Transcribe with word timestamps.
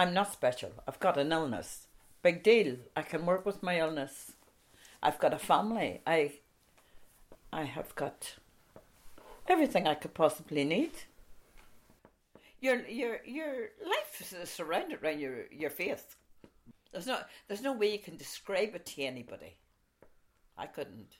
I'm 0.00 0.14
not 0.14 0.32
special. 0.32 0.70
I've 0.88 0.98
got 0.98 1.18
an 1.18 1.30
illness. 1.30 1.86
Big 2.22 2.42
deal. 2.42 2.76
I 2.96 3.02
can 3.02 3.26
work 3.26 3.44
with 3.44 3.62
my 3.62 3.78
illness. 3.78 4.32
I've 5.02 5.18
got 5.18 5.34
a 5.34 5.38
family. 5.38 6.00
I 6.06 6.32
I 7.52 7.64
have 7.64 7.94
got 7.96 8.36
everything 9.46 9.86
I 9.86 9.92
could 9.92 10.14
possibly 10.14 10.64
need. 10.64 10.92
Your 12.62 12.76
your 12.88 13.18
your 13.26 13.68
life 13.86 14.22
is 14.22 14.48
surrounded 14.48 15.02
around 15.02 15.20
your 15.20 15.44
your 15.52 15.68
faith. 15.68 16.16
There's 16.92 17.06
no 17.06 17.18
there's 17.48 17.60
no 17.60 17.74
way 17.74 17.92
you 17.92 17.98
can 17.98 18.16
describe 18.16 18.74
it 18.74 18.86
to 18.86 19.02
anybody. 19.02 19.56
I 20.56 20.64
couldn't. 20.64 21.18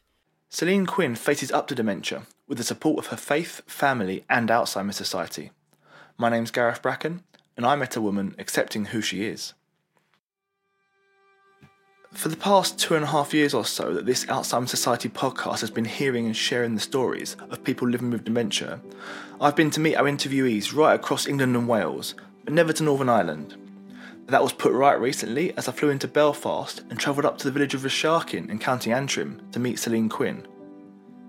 Celine 0.48 0.86
Quinn 0.86 1.16
faces 1.16 1.52
up 1.52 1.66
to 1.68 1.74
dementia 1.74 2.22
with 2.48 2.56
the 2.56 2.64
support 2.64 2.98
of 2.98 3.08
her 3.08 3.18
faith, 3.18 3.60
family, 3.66 4.24
and 4.30 4.48
Alzheimer's 4.48 4.96
Society. 4.96 5.50
My 6.16 6.30
name's 6.30 6.50
Gareth 6.50 6.80
Bracken, 6.80 7.24
and 7.60 7.66
I 7.66 7.76
met 7.76 7.94
a 7.94 8.00
woman 8.00 8.34
accepting 8.38 8.86
who 8.86 9.02
she 9.02 9.26
is. 9.26 9.52
For 12.10 12.30
the 12.30 12.36
past 12.36 12.78
two 12.78 12.94
and 12.94 13.04
a 13.04 13.08
half 13.08 13.34
years 13.34 13.52
or 13.52 13.66
so 13.66 13.92
that 13.92 14.06
this 14.06 14.24
Alzheimer's 14.24 14.70
Society 14.70 15.10
podcast 15.10 15.60
has 15.60 15.70
been 15.70 15.84
hearing 15.84 16.24
and 16.24 16.34
sharing 16.34 16.74
the 16.74 16.80
stories 16.80 17.36
of 17.50 17.62
people 17.62 17.86
living 17.86 18.12
with 18.12 18.24
dementia, 18.24 18.80
I've 19.42 19.56
been 19.56 19.70
to 19.72 19.80
meet 19.80 19.96
our 19.96 20.06
interviewees 20.06 20.74
right 20.74 20.94
across 20.94 21.26
England 21.26 21.54
and 21.54 21.68
Wales, 21.68 22.14
but 22.46 22.54
never 22.54 22.72
to 22.72 22.82
Northern 22.82 23.10
Ireland. 23.10 23.56
That 24.28 24.42
was 24.42 24.54
put 24.54 24.72
right 24.72 24.98
recently 24.98 25.54
as 25.58 25.68
I 25.68 25.72
flew 25.72 25.90
into 25.90 26.08
Belfast 26.08 26.80
and 26.88 26.98
travelled 26.98 27.26
up 27.26 27.36
to 27.38 27.44
the 27.44 27.52
village 27.52 27.74
of 27.74 27.82
Rasharkin 27.82 28.48
in 28.48 28.58
County 28.58 28.90
Antrim 28.90 29.42
to 29.52 29.60
meet 29.60 29.78
Celine 29.78 30.08
Quinn. 30.08 30.46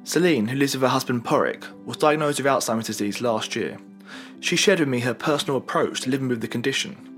Celine, 0.06 0.48
who 0.48 0.56
lives 0.56 0.76
with 0.76 0.84
her 0.84 0.88
husband 0.88 1.26
Porrick, 1.26 1.66
was 1.86 1.98
diagnosed 1.98 2.40
with 2.40 2.46
Alzheimer's 2.46 2.88
disease 2.88 3.20
last 3.20 3.54
year. 3.54 3.78
She 4.40 4.56
shared 4.56 4.80
with 4.80 4.90
me 4.90 5.00
her 5.02 5.14
personal 5.14 5.58
approach 5.58 6.02
to 6.02 6.10
living 6.10 6.28
with 6.28 6.42
the 6.42 6.48
condition 6.48 7.12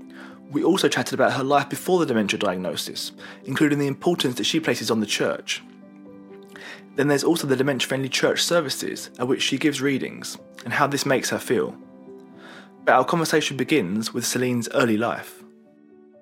we 0.54 0.62
also 0.62 0.88
chatted 0.88 1.14
about 1.14 1.32
her 1.32 1.42
life 1.42 1.68
before 1.68 1.98
the 1.98 2.06
dementia 2.06 2.38
diagnosis, 2.38 3.10
including 3.44 3.80
the 3.80 3.88
importance 3.88 4.36
that 4.36 4.44
she 4.44 4.60
places 4.60 4.90
on 4.90 5.00
the 5.00 5.06
church. 5.06 5.62
Then 6.94 7.08
there's 7.08 7.24
also 7.24 7.48
the 7.48 7.56
dementia 7.56 7.88
friendly 7.88 8.08
church 8.08 8.40
services 8.40 9.10
at 9.18 9.26
which 9.26 9.42
she 9.42 9.58
gives 9.58 9.82
readings 9.82 10.38
and 10.64 10.72
how 10.72 10.86
this 10.86 11.04
makes 11.04 11.30
her 11.30 11.40
feel. 11.40 11.76
But 12.84 12.92
our 12.92 13.04
conversation 13.04 13.56
begins 13.56 14.14
with 14.14 14.24
Celine's 14.24 14.68
early 14.74 14.96
life. 14.96 15.42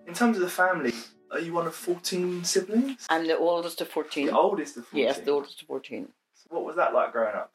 In 0.07 0.15
terms 0.15 0.39
of 0.39 0.43
the 0.43 0.49
family, 0.49 0.95
are 1.31 1.41
you 1.41 1.53
one 1.53 1.67
of 1.67 1.75
14 1.75 2.45
siblings? 2.45 3.07
I'm 3.11 3.27
the 3.27 3.37
oldest 3.37 3.83
of 3.83 3.89
14. 3.89 4.27
The 4.27 4.37
oldest 4.37 4.79
of 4.79 4.87
14? 4.87 5.07
Yes, 5.07 5.19
the 5.19 5.31
oldest 5.31 5.61
of 5.61 5.69
14. 5.69 6.09
So 6.35 6.47
what 6.49 6.65
was 6.65 6.77
that 6.77 6.95
like 6.95 7.13
growing 7.13 7.35
up? 7.35 7.53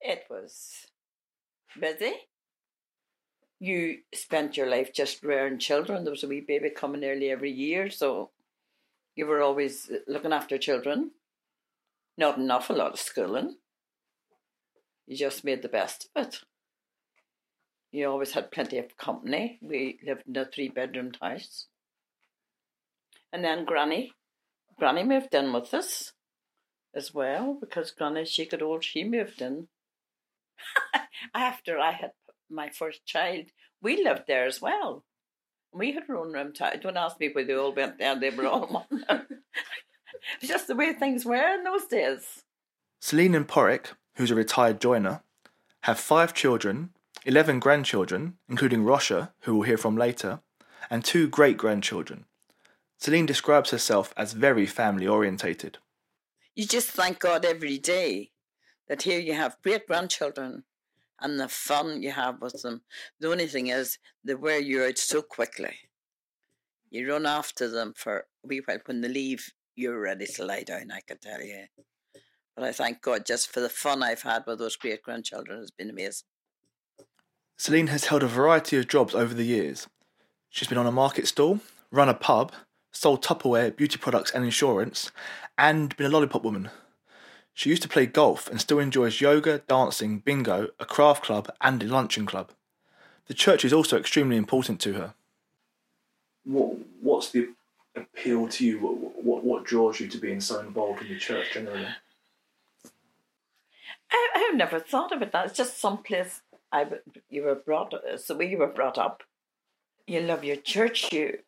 It 0.00 0.24
was 0.30 0.86
busy 1.80 2.14
you 3.58 3.98
spent 4.14 4.56
your 4.56 4.68
life 4.68 4.92
just 4.92 5.22
rearing 5.22 5.58
children. 5.58 6.04
There 6.04 6.10
was 6.10 6.24
a 6.24 6.28
wee 6.28 6.44
baby 6.46 6.70
coming 6.70 7.00
nearly 7.00 7.30
every 7.30 7.50
year, 7.50 7.90
so 7.90 8.30
you 9.14 9.26
were 9.26 9.40
always 9.40 9.90
uh, 9.90 9.98
looking 10.06 10.32
after 10.32 10.58
children. 10.58 11.12
Not 12.18 12.38
an 12.38 12.50
awful 12.50 12.76
lot 12.76 12.92
of 12.92 13.00
schooling. 13.00 13.56
You 15.06 15.16
just 15.16 15.44
made 15.44 15.62
the 15.62 15.68
best 15.68 16.08
of 16.14 16.26
it. 16.26 16.40
You 17.92 18.10
always 18.10 18.32
had 18.32 18.50
plenty 18.50 18.78
of 18.78 18.96
company. 18.98 19.58
We 19.62 19.98
lived 20.04 20.24
in 20.26 20.36
a 20.36 20.44
three 20.44 20.68
bedroom 20.68 21.12
house. 21.20 21.66
And 23.32 23.44
then 23.44 23.64
Granny, 23.64 24.12
Granny 24.78 25.04
moved 25.04 25.34
in 25.34 25.52
with 25.52 25.72
us 25.72 26.12
as 26.94 27.14
well 27.14 27.56
because 27.58 27.90
Granny, 27.90 28.24
she 28.24 28.44
could 28.44 28.62
old, 28.62 28.84
she 28.84 29.04
moved 29.04 29.40
in. 29.40 29.68
After 31.34 31.78
I 31.78 31.92
had 31.92 32.12
my 32.50 32.68
first 32.70 33.04
child, 33.04 33.46
we 33.82 34.02
lived 34.02 34.24
there 34.26 34.46
as 34.46 34.60
well. 34.60 35.04
We 35.72 35.92
had 35.92 36.04
our 36.08 36.16
own 36.16 36.32
room. 36.32 36.52
T- 36.52 36.64
don't 36.80 36.96
ask 36.96 37.18
me 37.20 37.28
where 37.28 37.44
they 37.44 37.54
all 37.54 37.74
went 37.74 37.98
there. 37.98 38.18
They 38.18 38.30
were 38.30 38.46
all 38.46 38.66
one. 38.88 39.04
it's 40.40 40.48
just 40.48 40.66
the 40.68 40.76
way 40.76 40.92
things 40.92 41.24
were 41.24 41.54
in 41.54 41.64
those 41.64 41.86
days. 41.86 42.44
Celine 43.00 43.34
and 43.34 43.46
Porrick, 43.46 43.92
who's 44.16 44.30
a 44.30 44.34
retired 44.34 44.80
joiner, 44.80 45.22
have 45.82 46.00
five 46.00 46.34
children, 46.34 46.90
11 47.24 47.60
grandchildren, 47.60 48.38
including 48.48 48.84
Rosha, 48.84 49.32
who 49.40 49.54
we'll 49.56 49.66
hear 49.66 49.76
from 49.76 49.96
later, 49.96 50.40
and 50.88 51.04
two 51.04 51.28
great 51.28 51.56
grandchildren. 51.56 52.24
Celine 52.98 53.26
describes 53.26 53.70
herself 53.70 54.14
as 54.16 54.32
very 54.32 54.66
family 54.66 55.06
orientated. 55.06 55.78
You 56.54 56.66
just 56.66 56.90
thank 56.90 57.18
God 57.18 57.44
every 57.44 57.78
day 57.78 58.30
that 58.88 59.02
here 59.02 59.20
you 59.20 59.34
have 59.34 59.56
great 59.62 59.86
grandchildren 59.86 60.64
and 61.20 61.40
the 61.40 61.48
fun 61.48 62.02
you 62.02 62.10
have 62.10 62.40
with 62.40 62.62
them. 62.62 62.82
The 63.20 63.30
only 63.30 63.46
thing 63.46 63.68
is, 63.68 63.98
they 64.24 64.34
wear 64.34 64.60
you 64.60 64.84
out 64.84 64.98
so 64.98 65.22
quickly. 65.22 65.74
You 66.90 67.10
run 67.10 67.26
after 67.26 67.68
them 67.68 67.94
for 67.96 68.18
a 68.18 68.46
wee 68.46 68.62
while. 68.64 68.78
When 68.86 69.00
they 69.00 69.08
leave, 69.08 69.52
you're 69.74 70.00
ready 70.00 70.26
to 70.26 70.44
lie 70.44 70.62
down, 70.62 70.90
I 70.90 71.00
can 71.06 71.18
tell 71.18 71.42
you. 71.42 71.64
But 72.54 72.64
I 72.64 72.72
thank 72.72 73.02
God 73.02 73.26
just 73.26 73.52
for 73.52 73.60
the 73.60 73.68
fun 73.68 74.02
I've 74.02 74.22
had 74.22 74.44
with 74.46 74.58
those 74.58 74.76
great 74.76 75.02
grandchildren 75.02 75.58
has 75.58 75.70
been 75.70 75.90
amazing. 75.90 76.26
Celine 77.58 77.88
has 77.88 78.06
held 78.06 78.22
a 78.22 78.28
variety 78.28 78.76
of 78.76 78.88
jobs 78.88 79.14
over 79.14 79.34
the 79.34 79.44
years. 79.44 79.88
She's 80.50 80.68
been 80.68 80.78
on 80.78 80.86
a 80.86 80.92
market 80.92 81.26
stall, 81.26 81.60
run 81.90 82.08
a 82.08 82.14
pub, 82.14 82.52
sold 82.92 83.22
Tupperware, 83.22 83.74
beauty 83.74 83.98
products, 83.98 84.30
and 84.30 84.44
insurance, 84.44 85.10
and 85.58 85.94
been 85.96 86.06
a 86.06 86.10
lollipop 86.10 86.42
woman. 86.42 86.70
She 87.56 87.70
used 87.70 87.80
to 87.84 87.88
play 87.88 88.04
golf 88.04 88.50
and 88.50 88.60
still 88.60 88.78
enjoys 88.78 89.22
yoga, 89.22 89.62
dancing, 89.66 90.18
bingo, 90.18 90.68
a 90.78 90.84
craft 90.84 91.24
club, 91.24 91.50
and 91.62 91.82
a 91.82 91.86
luncheon 91.86 92.26
club. 92.26 92.50
The 93.28 93.34
church 93.34 93.64
is 93.64 93.72
also 93.72 93.98
extremely 93.98 94.36
important 94.36 94.78
to 94.82 94.92
her. 94.92 95.14
What 96.44 96.76
What's 97.00 97.30
the 97.30 97.48
appeal 97.96 98.46
to 98.48 98.66
you? 98.66 98.78
What, 98.78 99.24
what, 99.24 99.42
what 99.44 99.64
draws 99.64 99.98
you 99.98 100.06
to 100.06 100.18
being 100.18 100.38
so 100.38 100.60
involved 100.60 101.00
in 101.00 101.08
the 101.08 101.18
church 101.18 101.54
generally? 101.54 101.88
I, 104.12 104.28
I've 104.34 104.54
never 104.58 104.78
thought 104.78 105.12
of 105.12 105.22
it 105.22 105.32
that. 105.32 105.46
It's 105.46 105.56
just 105.56 105.80
some 105.80 106.02
place 106.02 106.42
I 106.70 106.86
you 107.30 107.44
were 107.44 107.54
brought 107.54 107.94
so 108.18 108.38
you 108.38 108.58
were 108.58 108.66
brought 108.66 108.98
up. 108.98 109.22
You 110.06 110.20
love 110.20 110.44
your 110.44 110.56
church. 110.56 111.10
You 111.10 111.38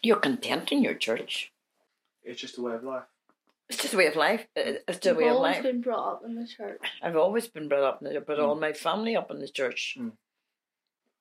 you're 0.00 0.20
content 0.20 0.70
in 0.70 0.80
your 0.84 0.94
church. 0.94 1.50
It's 2.22 2.40
just 2.40 2.56
a 2.56 2.62
way 2.62 2.74
of 2.74 2.84
life. 2.84 3.11
It's 3.72 3.80
just 3.80 3.94
a 3.94 3.96
way 3.96 4.06
of 4.06 4.16
life. 4.16 4.46
It's 4.54 4.84
just 4.86 5.06
a 5.06 5.14
way 5.14 5.28
of 5.28 5.36
life. 5.36 5.56
I've 5.56 5.64
always 5.64 5.72
been 5.72 5.80
brought 5.80 6.12
up 6.12 6.22
in 6.26 6.34
the 6.34 6.46
church. 6.46 6.80
I've 7.02 7.16
always 7.16 7.48
been 7.48 7.68
brought 7.68 7.84
up 7.84 8.02
in 8.02 8.08
the 8.08 8.14
church, 8.14 8.24
but 8.26 8.38
all 8.38 8.54
my 8.54 8.74
family 8.74 9.16
up 9.16 9.30
in 9.30 9.38
the 9.38 9.48
church. 9.48 9.96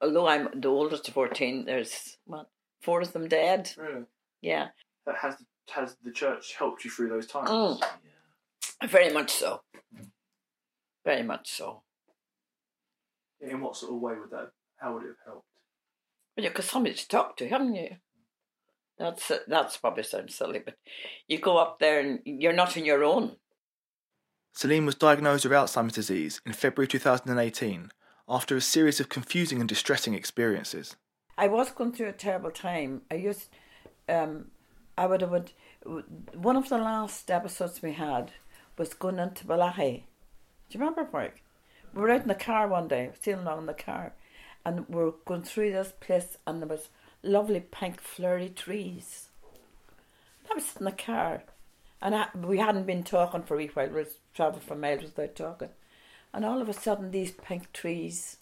Although 0.01 0.27
I'm 0.27 0.49
the 0.59 0.67
oldest 0.67 1.07
of 1.07 1.13
14, 1.13 1.63
there's, 1.63 2.17
what, 2.25 2.47
four 2.81 2.99
of 2.99 3.13
them 3.13 3.29
dead. 3.29 3.71
Really? 3.77 4.03
Yeah, 4.41 4.67
Has 5.21 5.35
has 5.69 5.95
the 6.03 6.11
church 6.11 6.55
helped 6.57 6.83
you 6.83 6.91
through 6.91 7.07
those 7.07 7.27
times? 7.27 7.49
Mm. 7.49 7.81
very 8.89 9.13
much 9.13 9.31
so. 9.31 9.61
Very 11.05 11.23
much 11.23 11.49
so. 11.51 11.83
In 13.39 13.61
what 13.61 13.77
sort 13.77 13.93
of 13.93 14.01
way 14.01 14.15
would 14.19 14.31
that? 14.31 14.51
How 14.75 14.93
would 14.93 15.03
it 15.03 15.07
have 15.07 15.25
helped? 15.25 15.45
But 16.35 16.43
you've 16.43 16.53
got 16.53 16.65
somebody 16.65 16.95
to 16.95 17.07
talk 17.07 17.37
to, 17.37 17.47
haven't 17.47 17.75
you? 17.75 17.95
That's 19.01 19.31
that's 19.47 19.77
probably 19.77 20.03
sounds 20.03 20.35
silly, 20.35 20.59
but 20.63 20.75
you 21.27 21.39
go 21.39 21.57
up 21.57 21.79
there 21.79 21.99
and 21.99 22.19
you're 22.23 22.53
not 22.53 22.77
on 22.77 22.85
your 22.85 23.03
own. 23.03 23.37
Celine 24.53 24.85
was 24.85 24.93
diagnosed 24.93 25.43
with 25.43 25.53
Alzheimer's 25.53 25.93
disease 25.93 26.39
in 26.45 26.53
February 26.53 26.87
2018 26.87 27.91
after 28.29 28.55
a 28.55 28.61
series 28.61 28.99
of 28.99 29.09
confusing 29.09 29.59
and 29.59 29.67
distressing 29.67 30.13
experiences. 30.13 30.97
I 31.35 31.47
was 31.47 31.71
going 31.71 31.93
through 31.93 32.09
a 32.09 32.13
terrible 32.13 32.51
time. 32.51 33.01
I 33.09 33.15
used, 33.15 33.49
um, 34.07 34.51
I 34.95 35.07
would 35.07 35.21
have 35.21 35.31
went. 35.31 35.53
One 36.35 36.55
of 36.55 36.69
the 36.69 36.77
last 36.77 37.31
episodes 37.31 37.81
we 37.81 37.93
had 37.93 38.33
was 38.77 38.93
going 38.93 39.17
into 39.17 39.47
Balahi. 39.47 40.03
Do 40.69 40.77
you 40.77 40.79
remember, 40.79 41.09
Mark? 41.11 41.41
We 41.95 42.03
were 42.03 42.11
out 42.11 42.21
in 42.21 42.27
the 42.27 42.35
car 42.35 42.67
one 42.67 42.87
day, 42.87 43.09
sailing 43.19 43.47
along 43.47 43.61
in 43.61 43.65
the 43.65 43.73
car, 43.73 44.13
and 44.63 44.87
we 44.87 45.01
are 45.01 45.13
going 45.25 45.41
through 45.41 45.71
this 45.71 45.91
place, 45.99 46.37
and 46.45 46.61
there 46.61 46.69
was 46.69 46.89
lovely 47.23 47.59
pink 47.59 48.01
flurry 48.01 48.49
trees. 48.49 49.29
I 50.49 50.55
was 50.55 50.75
in 50.77 50.85
the 50.85 50.91
car, 50.91 51.43
and 52.01 52.15
I, 52.15 52.27
we 52.35 52.57
hadn't 52.57 52.85
been 52.85 53.03
talking 53.03 53.43
for 53.43 53.59
a 53.59 53.67
while. 53.67 53.89
We 53.89 54.05
travelled 54.33 54.63
for 54.63 54.75
miles 54.75 55.03
without 55.03 55.35
talking, 55.35 55.69
and 56.33 56.43
all 56.43 56.61
of 56.61 56.69
a 56.69 56.73
sudden, 56.73 57.11
these 57.11 57.31
pink 57.31 57.71
trees, 57.73 58.37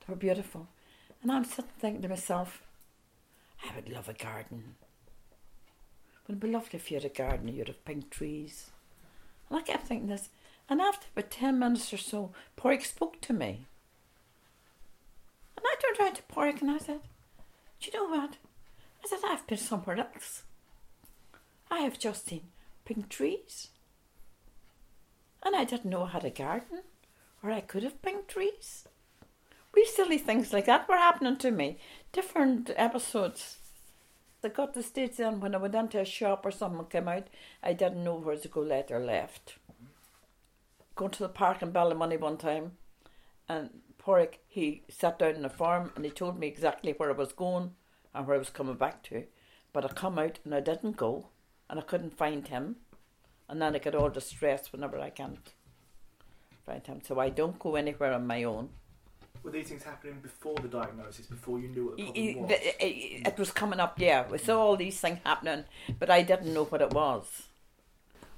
they 0.00 0.12
were 0.12 0.18
beautiful, 0.18 0.68
and 1.22 1.32
I'm 1.32 1.44
sitting 1.44 1.70
thinking 1.78 2.02
to 2.02 2.08
myself, 2.08 2.62
I 3.64 3.74
would 3.74 3.88
love 3.88 4.08
a 4.08 4.12
garden. 4.12 4.74
It 6.28 6.40
be 6.40 6.48
lovely 6.48 6.70
if 6.72 6.90
you 6.90 6.96
had 6.96 7.04
a 7.04 7.08
garden 7.08 7.48
and 7.48 7.56
you'd 7.56 7.68
have 7.68 7.84
pink 7.84 8.10
trees? 8.10 8.70
And 9.48 9.58
I 9.58 9.62
kept 9.62 9.86
thinking 9.86 10.08
this, 10.08 10.28
and 10.68 10.80
after 10.80 11.06
about 11.16 11.30
ten 11.30 11.58
minutes 11.58 11.92
or 11.92 11.98
so, 11.98 12.32
Porrick 12.56 12.84
spoke 12.84 13.20
to 13.22 13.32
me. 13.32 13.66
And 15.56 15.64
I 15.64 15.76
turned 15.80 16.00
around 16.00 16.16
to 16.16 16.22
Porrick 16.24 16.60
and 16.60 16.70
I 16.70 16.78
said, 16.78 17.00
Do 17.80 17.90
you 17.90 17.98
know 17.98 18.08
what? 18.08 18.36
I 19.04 19.08
said, 19.08 19.20
I've 19.24 19.46
been 19.46 19.58
somewhere 19.58 19.98
else. 19.98 20.42
I 21.70 21.80
have 21.80 21.98
just 21.98 22.26
seen 22.26 22.42
pink 22.84 23.08
trees. 23.08 23.68
And 25.42 25.54
I 25.54 25.64
didn't 25.64 25.90
know 25.90 26.04
I 26.04 26.10
had 26.10 26.24
a 26.24 26.30
garden, 26.30 26.82
or 27.42 27.50
I 27.50 27.60
could 27.60 27.82
have 27.82 28.02
pink 28.02 28.26
trees. 28.26 28.88
Wee 29.74 29.86
silly 29.86 30.18
things 30.18 30.52
like 30.52 30.66
that 30.66 30.88
were 30.88 30.96
happening 30.96 31.36
to 31.36 31.50
me 31.50 31.78
different 32.12 32.70
episodes. 32.76 33.58
I 34.42 34.48
got 34.48 34.74
the 34.74 34.82
stage 34.82 35.16
then 35.16 35.40
when 35.40 35.54
I 35.54 35.58
went 35.58 35.74
into 35.74 36.00
a 36.00 36.04
shop 36.04 36.46
or 36.46 36.52
someone 36.52 36.86
came 36.86 37.08
out, 37.08 37.26
I 37.62 37.72
didn't 37.72 38.04
know 38.04 38.14
where 38.14 38.36
to 38.36 38.48
go 38.48 38.60
left 38.60 38.92
or 38.92 39.00
left. 39.00 39.56
Going 40.94 41.10
to 41.10 41.24
the 41.24 41.28
park 41.28 41.62
in 41.62 41.72
Ballymoney 41.72 42.18
one 42.18 42.36
time, 42.36 42.72
and 43.48 43.80
Porrick, 44.06 44.38
he 44.46 44.82
sat 44.88 45.18
down 45.18 45.34
in 45.34 45.42
the 45.42 45.48
farm 45.48 45.90
and 45.96 46.04
he 46.04 46.10
told 46.12 46.38
me 46.38 46.46
exactly 46.46 46.92
where 46.92 47.10
I 47.10 47.14
was 47.14 47.32
going 47.32 47.72
and 48.14 48.24
where 48.26 48.36
I 48.36 48.38
was 48.38 48.50
coming 48.50 48.76
back 48.76 49.02
to. 49.04 49.24
But 49.72 49.84
I 49.84 49.88
come 49.88 50.16
out 50.16 50.38
and 50.44 50.54
I 50.54 50.60
didn't 50.60 50.96
go, 50.96 51.26
and 51.68 51.80
I 51.80 51.82
couldn't 51.82 52.16
find 52.16 52.46
him, 52.46 52.76
and 53.48 53.60
then 53.60 53.74
I 53.74 53.78
get 53.78 53.96
all 53.96 54.08
distressed 54.08 54.70
whenever 54.72 54.98
I 55.00 55.10
can't 55.10 55.52
find 56.64 56.86
him. 56.86 57.00
So 57.06 57.18
I 57.18 57.30
don't 57.30 57.58
go 57.58 57.74
anywhere 57.74 58.12
on 58.12 58.28
my 58.28 58.44
own. 58.44 58.68
Were 59.42 59.50
these 59.50 59.68
things 59.68 59.82
happening 59.82 60.20
before 60.22 60.54
the 60.54 60.68
diagnosis, 60.68 61.26
before 61.26 61.58
you 61.58 61.68
knew 61.68 61.86
what 61.86 61.96
the 61.96 62.04
problem 62.04 62.36
was? 62.42 62.48
the- 62.48 62.86
It, 62.86 63.26
it 63.26 63.38
was 63.38 63.50
coming 63.50 63.80
up, 63.80 63.98
yeah. 64.00 64.26
We 64.30 64.38
saw 64.38 64.60
all 64.60 64.76
these 64.76 64.98
things 65.00 65.18
happening, 65.24 65.64
but 65.98 66.10
I 66.10 66.22
didn't 66.22 66.54
know 66.54 66.64
what 66.64 66.80
it 66.80 66.90
was. 66.92 67.48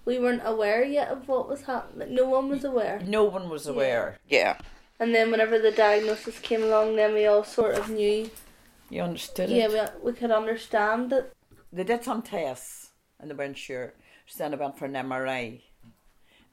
We 0.06 0.18
weren't 0.18 0.42
aware 0.44 0.82
yet 0.82 1.08
of 1.08 1.28
what 1.28 1.46
was 1.48 1.62
happening. 1.62 2.14
No 2.14 2.24
one 2.26 2.48
was 2.48 2.64
aware. 2.64 3.00
No 3.06 3.24
one 3.24 3.50
was 3.50 3.66
aware. 3.66 4.18
Yeah. 4.28 4.56
And 5.00 5.14
then 5.14 5.30
whenever 5.30 5.58
the 5.58 5.70
diagnosis 5.70 6.38
came 6.40 6.62
along, 6.62 6.96
then 6.96 7.14
we 7.14 7.26
all 7.26 7.44
sort 7.44 7.76
of 7.76 7.88
knew. 7.88 8.30
You 8.90 9.02
understood 9.02 9.50
Yeah, 9.50 9.68
it? 9.70 9.92
we, 10.02 10.10
we 10.10 10.16
could 10.16 10.30
understand 10.30 11.12
it. 11.12 11.32
They 11.72 11.84
did 11.84 12.02
some 12.04 12.22
tests 12.22 12.90
and 13.20 13.30
they 13.30 13.34
weren't 13.34 13.58
sure. 13.58 13.94
So 14.26 14.38
then 14.44 14.54
I 14.54 14.56
went 14.56 14.78
for 14.78 14.86
an 14.86 14.94
MRI. 14.94 15.62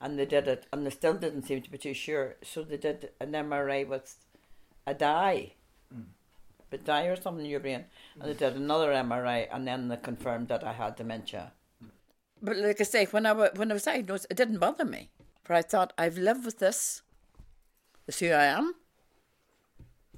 And 0.01 0.19
they 0.19 0.25
did 0.25 0.47
it, 0.47 0.65
and 0.74 0.86
they 0.86 0.89
still 0.89 1.13
didn't 1.13 1.44
seem 1.44 1.62
to 1.62 1.71
be 1.71 1.77
too 1.77 1.94
sure. 1.94 2.36
So 2.44 2.63
they 2.63 2.77
did 2.77 3.12
an 3.21 3.31
MRI 3.31 3.88
with 3.88 4.13
a 4.86 4.94
dye, 4.94 5.53
mm. 5.91 6.03
but 6.69 6.83
dye 6.83 7.06
or 7.06 7.15
something 7.15 7.45
in 7.45 7.50
your 7.50 7.62
brain. 7.62 7.86
And 8.19 8.30
they 8.30 8.33
did 8.33 8.56
another 8.56 8.91
MRI, 8.91 9.48
and 9.51 9.65
then 9.65 9.88
they 9.88 9.95
confirmed 9.98 10.50
that 10.50 10.65
I 10.65 10.74
had 10.74 10.98
dementia. 10.98 11.53
But 12.41 12.57
like 12.57 12.81
I 12.81 12.83
say, 12.83 13.06
when 13.06 13.25
I 13.25 13.31
wa- 13.31 13.56
when 13.56 13.71
I 13.71 13.74
was 13.74 13.83
diagnosed, 13.83 14.27
it 14.30 14.38
didn't 14.38 14.59
bother 14.59 14.86
me. 14.86 15.09
For 15.44 15.53
I 15.53 15.62
thought 15.62 15.94
I've 15.98 16.18
lived 16.18 16.45
with 16.45 16.59
this. 16.59 17.01
This 18.05 18.21
is 18.21 18.29
who 18.29 18.35
I 18.35 18.45
am, 18.45 18.75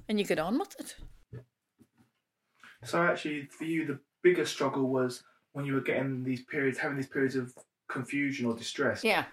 and 0.08 0.18
you 0.18 0.26
get 0.26 0.38
on 0.38 0.58
with 0.58 0.78
it. 0.78 0.96
So 2.84 3.02
actually, 3.02 3.46
for 3.46 3.64
you, 3.64 3.86
the 3.86 3.98
biggest 4.22 4.52
struggle 4.52 4.88
was 4.88 5.22
when 5.52 5.64
you 5.64 5.74
were 5.74 5.80
getting 5.80 6.22
these 6.22 6.42
periods, 6.44 6.78
having 6.78 6.96
these 6.96 7.06
periods 7.08 7.34
of 7.34 7.54
confusion 7.88 8.46
or 8.46 8.54
distress. 8.54 9.02
Yeah, 9.02 9.24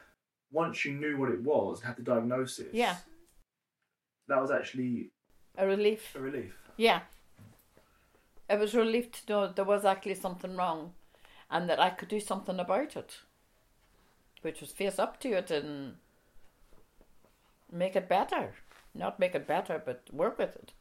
Once 0.51 0.85
you 0.85 0.93
knew 0.93 1.17
what 1.17 1.29
it 1.31 1.41
was, 1.41 1.79
and 1.79 1.87
had 1.87 1.97
the 1.97 2.03
diagnosis. 2.03 2.73
yeah, 2.73 2.95
That 4.27 4.41
was 4.41 4.51
actually 4.51 5.11
a 5.57 5.67
relief. 5.67 6.15
a 6.15 6.19
relief. 6.19 6.53
Yeah. 6.77 7.01
It 8.49 8.59
was 8.59 8.73
relief 8.75 9.11
to 9.11 9.31
know 9.31 9.47
there 9.47 9.65
was 9.65 9.85
actually 9.85 10.15
something 10.15 10.55
wrong 10.55 10.93
and 11.49 11.67
that 11.69 11.79
I 11.79 11.89
could 11.89 12.09
do 12.09 12.19
something 12.19 12.59
about 12.59 12.95
it. 12.95 13.17
Which 14.43 14.61
was 14.61 14.71
face 14.71 14.99
up 14.99 15.19
to 15.21 15.29
it 15.33 15.49
and 15.49 15.95
make 17.75 17.95
it 17.95 18.09
better. 18.09 18.53
Not 18.93 19.19
make 19.19 19.35
it 19.35 19.47
better, 19.47 19.81
but 19.83 20.03
work 20.11 20.37
with 20.37 20.55
it. 20.55 20.71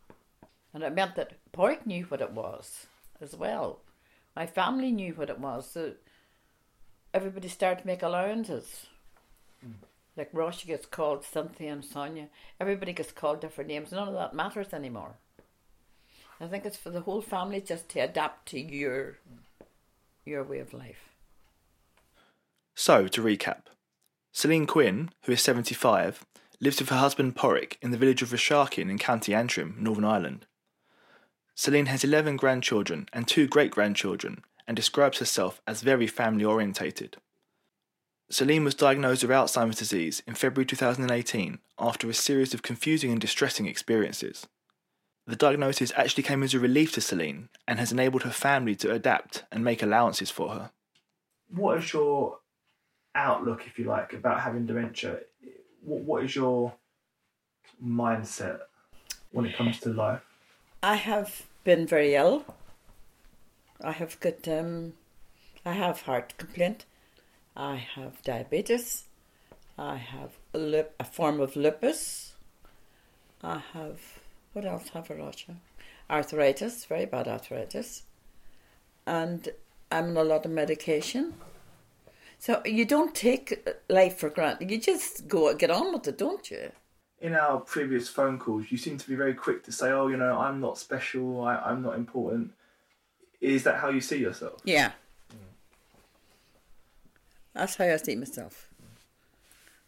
And 0.73 0.83
it 0.83 0.95
meant 0.95 1.17
that 1.17 1.35
Porrick 1.53 1.87
knew 1.87 2.05
what 2.05 2.21
it 2.21 2.33
was 2.33 2.87
as 3.21 3.35
well. 3.35 3.81
My 4.35 4.47
family 4.47 4.91
knew 4.91 5.13
what 5.15 5.31
it 5.31 5.39
was. 5.39 5.71
So 5.71 5.95
everybody 7.13 7.49
started 7.49 7.83
to 7.83 7.87
make 7.87 8.03
allowances. 8.03 8.87
Mm. 9.65 9.75
Like 10.17 10.33
Roshi 10.33 10.67
gets 10.67 10.87
called 10.87 11.25
Cynthia 11.25 11.73
and 11.73 11.85
Sonia. 11.85 12.29
Everybody 12.61 12.93
gets 12.93 13.13
called 13.13 13.41
different 13.41 13.69
names. 13.69 13.93
None 13.93 14.09
of 14.09 14.15
that 14.15 14.35
matters 14.35 14.73
anymore. 14.73 15.17
I 16.41 16.47
think 16.47 16.65
it's 16.67 16.77
for 16.77 16.91
the 16.91 17.01
whole 17.01 17.23
family 17.23 17.61
just 17.61 17.89
to 17.91 18.01
adapt 18.01 18.49
to 18.49 18.61
your 18.61 19.19
your 20.25 20.43
way 20.43 20.59
of 20.59 20.73
life. 20.73 21.11
So, 22.75 23.07
to 23.07 23.23
recap 23.23 23.67
Celine 24.33 24.67
Quinn, 24.67 25.11
who 25.25 25.33
is 25.33 25.43
75, 25.43 26.25
lives 26.61 26.81
with 26.81 26.89
her 26.89 26.99
husband 26.99 27.37
Porrick 27.37 27.77
in 27.83 27.91
the 27.91 27.99
village 27.99 28.23
of 28.23 28.31
Rasharkin 28.31 28.91
in 28.91 28.99
County 28.99 29.35
Antrim, 29.35 29.77
Northern 29.79 30.05
Ireland. 30.05 30.47
Celine 31.55 31.87
has 31.87 32.05
11 32.05 32.37
grandchildren 32.37 33.09
and 33.13 33.29
two 33.29 33.47
great 33.47 33.71
grandchildren 33.71 34.43
and 34.67 34.77
describes 34.77 35.19
herself 35.19 35.61
as 35.67 35.83
very 35.83 36.07
family 36.07 36.45
orientated. 36.45 37.17
Celine 38.31 38.65
was 38.65 38.75
diagnosed 38.75 39.23
with 39.23 39.31
Alzheimer's 39.31 39.79
disease 39.79 40.23
in 40.27 40.35
February 40.35 40.67
2018 40.67 41.59
after 41.79 42.09
a 42.09 42.15
series 42.15 42.55
of 42.55 42.63
confusing 42.63 43.13
and 43.13 43.21
distressing 43.21 43.67
experiences. 43.67 44.47
The 45.27 45.37
diagnosis 45.37 45.93
actually 45.97 46.25
came 46.25 46.43
as 46.43 46.55
a 46.55 46.59
relief 46.59 46.93
to 46.93 47.01
Celine 47.01 47.49
and 47.69 47.79
has 47.79 47.93
enabled 47.93 48.25
her 48.25 48.31
family 48.31 48.75
to 48.77 48.93
adapt 48.93 49.45
and 49.53 49.65
make 49.65 49.83
allowances 49.83 50.31
for 50.31 50.51
her. 50.51 50.71
What 51.49 51.79
is 51.79 51.93
your 51.93 52.39
outlook, 53.15 53.67
if 53.67 53.79
you 53.79 53.85
like, 53.85 54.13
about 54.13 54.41
having 54.41 54.67
dementia? 54.67 55.21
What, 55.85 56.01
what 56.01 56.25
is 56.25 56.35
your 56.35 56.73
mindset 57.85 58.61
when 59.33 59.47
it 59.47 59.57
comes 59.57 59.81
to 59.81 59.91
life? 59.93 60.23
I 60.83 60.97
have 60.97 61.47
been 61.65 61.87
very 61.87 62.15
ill. 62.15 62.45
I 63.83 63.93
have 63.93 64.19
got 64.21 64.47
um 64.49 64.95
I 65.65 65.73
have 65.73 66.03
heart 66.03 66.35
complaint. 66.39 66.85
I 67.57 67.77
have 67.77 68.23
diabetes. 68.23 69.05
I 69.79 69.97
have 69.97 70.31
a, 70.53 70.59
lip, 70.59 70.95
a 71.01 71.05
form 71.05 71.41
of 71.41 71.57
lupus. 71.57 72.35
I 73.43 73.61
have 73.73 74.01
what 74.53 74.65
else 74.65 74.89
have 74.91 75.11
I 75.11 75.15
Roger? 75.15 75.57
Arthritis, 76.09 76.85
very 76.85 77.07
bad 77.07 77.27
arthritis. 77.27 78.05
And 79.07 79.49
I'm 79.91 80.11
on 80.11 80.17
a 80.17 80.25
lot 80.25 80.45
of 80.45 80.51
medication. 80.51 81.35
So 82.45 82.61
you 82.67 82.85
don't 82.85 83.15
take 83.15 83.63
uh, 83.67 83.71
life 83.89 84.19
for 84.19 84.29
granted. 84.29 84.71
You 84.71 84.77
just 84.79 85.29
go 85.29 85.55
get 85.55 85.71
on 85.71 85.95
with 85.95 86.07
it, 86.07 86.19
don't 86.19 86.51
you? 86.51 86.73
In 87.23 87.35
our 87.35 87.59
previous 87.59 88.11
phone 88.11 88.39
calls, 88.39 88.71
you 88.71 88.77
seem 88.77 88.99
to 88.99 89.09
be 89.09 89.15
very 89.15 89.33
quick 89.33 89.65
to 89.65 89.73
say, 89.73 89.91
"Oh, 89.91 90.09
you 90.09 90.19
know, 90.19 90.39
I'm 90.39 90.61
not 90.61 90.77
special. 90.77 91.41
I, 91.41 91.57
I'm 91.57 91.81
not 91.81 91.95
important." 91.95 92.53
Is 93.41 93.63
that 93.63 93.77
how 93.77 93.89
you 93.89 94.03
see 94.03 94.19
yourself? 94.19 94.61
Yeah. 94.63 94.93
That's 97.55 97.77
how 97.77 97.87
I 97.87 97.97
see 97.97 98.15
myself. 98.15 98.69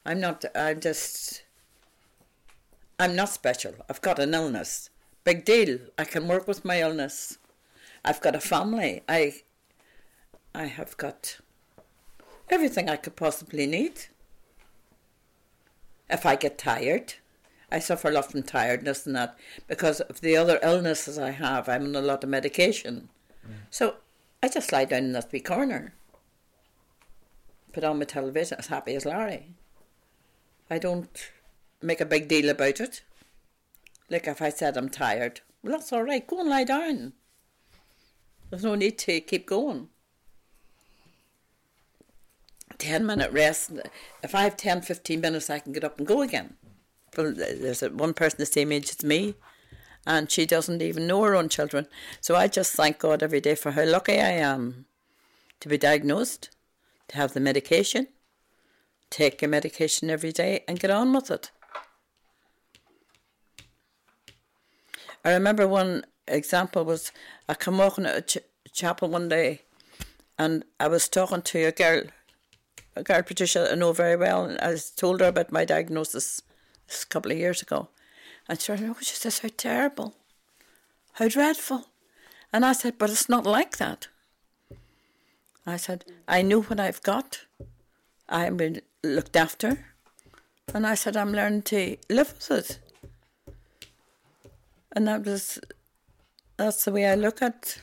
I'm 0.06 0.20
not, 0.20 0.43
I'm 0.55 0.81
just, 0.81 1.43
I'm 2.99 3.14
not 3.14 3.29
special. 3.29 3.75
I've 3.91 4.00
got 4.00 4.19
an 4.19 4.32
illness. 4.32 4.88
Big 5.25 5.44
deal. 5.44 5.79
I 5.99 6.05
can 6.05 6.26
work 6.26 6.49
with 6.49 6.64
my 6.64 6.81
illness. 6.81 7.37
I've 8.03 8.23
got 8.23 8.35
a 8.35 8.41
family. 8.41 9.03
I, 9.06 9.43
I 10.55 10.67
have 10.67 10.96
got 10.96 11.41
everything 12.48 12.88
I 12.88 12.96
could 12.96 13.17
possibly 13.17 13.67
need. 13.67 14.06
If 16.08 16.24
I 16.24 16.36
get 16.36 16.58
tired, 16.58 17.15
I 17.70 17.81
suffer 17.81 18.08
a 18.08 18.12
lot 18.12 18.31
from 18.31 18.43
tiredness 18.43 19.06
and 19.06 19.17
that 19.17 19.36
because 19.67 20.00
of 20.00 20.20
the 20.20 20.36
other 20.36 20.60
illnesses 20.62 21.19
I 21.19 21.31
have. 21.31 21.69
I'm 21.69 21.84
on 21.84 21.96
a 21.96 22.00
lot 22.00 22.22
of 22.22 22.31
medication. 22.31 23.08
So 23.70 23.96
I 24.43 24.48
just 24.48 24.72
lie 24.72 24.84
down 24.84 25.05
in 25.05 25.12
that 25.12 25.32
wee 25.32 25.41
corner, 25.41 25.94
put 27.72 27.84
on 27.84 27.98
my 27.98 28.05
television 28.05 28.58
as 28.58 28.69
happy 28.69 28.94
as 28.94 29.05
Larry. 29.05 29.55
I 30.70 30.79
don't 30.79 31.31
make 31.82 32.00
a 32.00 32.06
big 32.06 32.29
deal 32.29 32.48
about 32.48 32.81
it. 32.81 33.03
Like 34.08 34.26
if 34.29 34.41
I 34.41 34.50
said 34.50 34.76
I'm 34.76 34.88
tired, 34.88 35.41
well, 35.62 35.72
that's 35.72 35.93
all 35.93 36.03
right. 36.03 36.26
Go 36.26 36.41
and 36.41 36.48
lie 36.48 36.65
down. 36.65 37.12
There's 38.50 38.65
no 38.65 38.76
need 38.76 38.98
to 38.98 39.20
keep 39.20 39.46
going. 39.46 39.88
10 42.78 43.06
minute 43.06 43.32
rest. 43.32 43.72
If 44.22 44.34
I 44.34 44.42
have 44.42 44.56
10, 44.56 44.82
15 44.82 45.20
minutes, 45.20 45.50
I 45.50 45.58
can 45.58 45.72
get 45.72 45.84
up 45.84 45.98
and 45.98 46.06
go 46.06 46.22
again. 46.22 46.54
Well, 47.16 47.32
there's 47.34 47.80
one 47.82 48.14
person 48.14 48.38
the 48.38 48.46
same 48.46 48.72
age 48.72 48.90
as 48.90 49.02
me, 49.02 49.34
and 50.06 50.30
she 50.30 50.44
doesn't 50.44 50.82
even 50.82 51.06
know 51.06 51.22
her 51.22 51.34
own 51.34 51.48
children. 51.48 51.86
So 52.20 52.36
I 52.36 52.48
just 52.48 52.74
thank 52.74 52.98
God 52.98 53.22
every 53.22 53.40
day 53.40 53.54
for 53.54 53.70
how 53.72 53.84
lucky 53.84 54.20
I 54.20 54.32
am 54.32 54.86
to 55.60 55.68
be 55.68 55.78
diagnosed, 55.78 56.50
to 57.08 57.16
have 57.16 57.32
the 57.32 57.40
medication, 57.40 58.08
take 59.10 59.40
your 59.40 59.48
medication 59.48 60.10
every 60.10 60.32
day, 60.32 60.64
and 60.68 60.78
get 60.78 60.90
on 60.90 61.12
with 61.12 61.30
it. 61.30 61.50
I 65.24 65.32
remember 65.32 65.66
one 65.66 66.04
example 66.28 66.84
was 66.84 67.10
I 67.48 67.54
come 67.54 67.78
walking 67.78 68.06
out 68.06 68.16
of 68.16 68.26
ch- 68.26 68.38
chapel 68.72 69.08
one 69.08 69.28
day, 69.28 69.62
and 70.38 70.64
I 70.78 70.88
was 70.88 71.08
talking 71.08 71.42
to 71.42 71.64
a 71.64 71.72
girl, 71.72 72.02
girl 73.03 73.22
Patricia 73.22 73.69
I 73.70 73.74
know 73.74 73.93
very 73.93 74.17
well, 74.17 74.44
and 74.44 74.58
I 74.60 74.76
told 74.96 75.20
her 75.20 75.29
about 75.29 75.53
my 75.53 75.65
diagnosis 75.65 76.43
a 76.88 77.06
couple 77.06 77.32
of 77.32 77.38
years 77.38 77.62
ago, 77.62 77.88
and 78.48 78.60
she 78.60 78.67
said, 78.67 78.82
"Oh, 78.82 78.96
she 79.00 79.17
says 79.17 79.41
how 79.41 79.48
terrible, 79.56 80.15
how 81.15 81.29
dreadful," 81.29 81.88
and 82.53 82.65
I 82.65 82.72
said, 82.72 82.98
"But 82.98 83.10
it's 83.10 83.29
not 83.29 83.44
like 83.46 83.76
that." 83.79 84.08
I 85.67 85.76
said, 85.76 86.05
"I 86.29 86.43
know 86.43 86.62
what 86.62 86.81
I've 86.81 87.03
got. 87.03 87.46
I'm 88.29 88.56
been 88.56 88.81
looked 89.03 89.36
after," 89.36 89.86
and 90.74 90.86
I 90.86 90.94
said, 90.94 91.17
"I'm 91.17 91.32
learning 91.32 91.62
to 91.62 91.96
live 92.08 92.32
with 92.34 92.50
it." 92.50 92.79
And 94.93 95.06
that 95.08 95.24
was 95.24 95.60
that's 96.56 96.84
the 96.84 96.93
way 96.93 97.06
I 97.06 97.15
look 97.15 97.43
at 97.43 97.79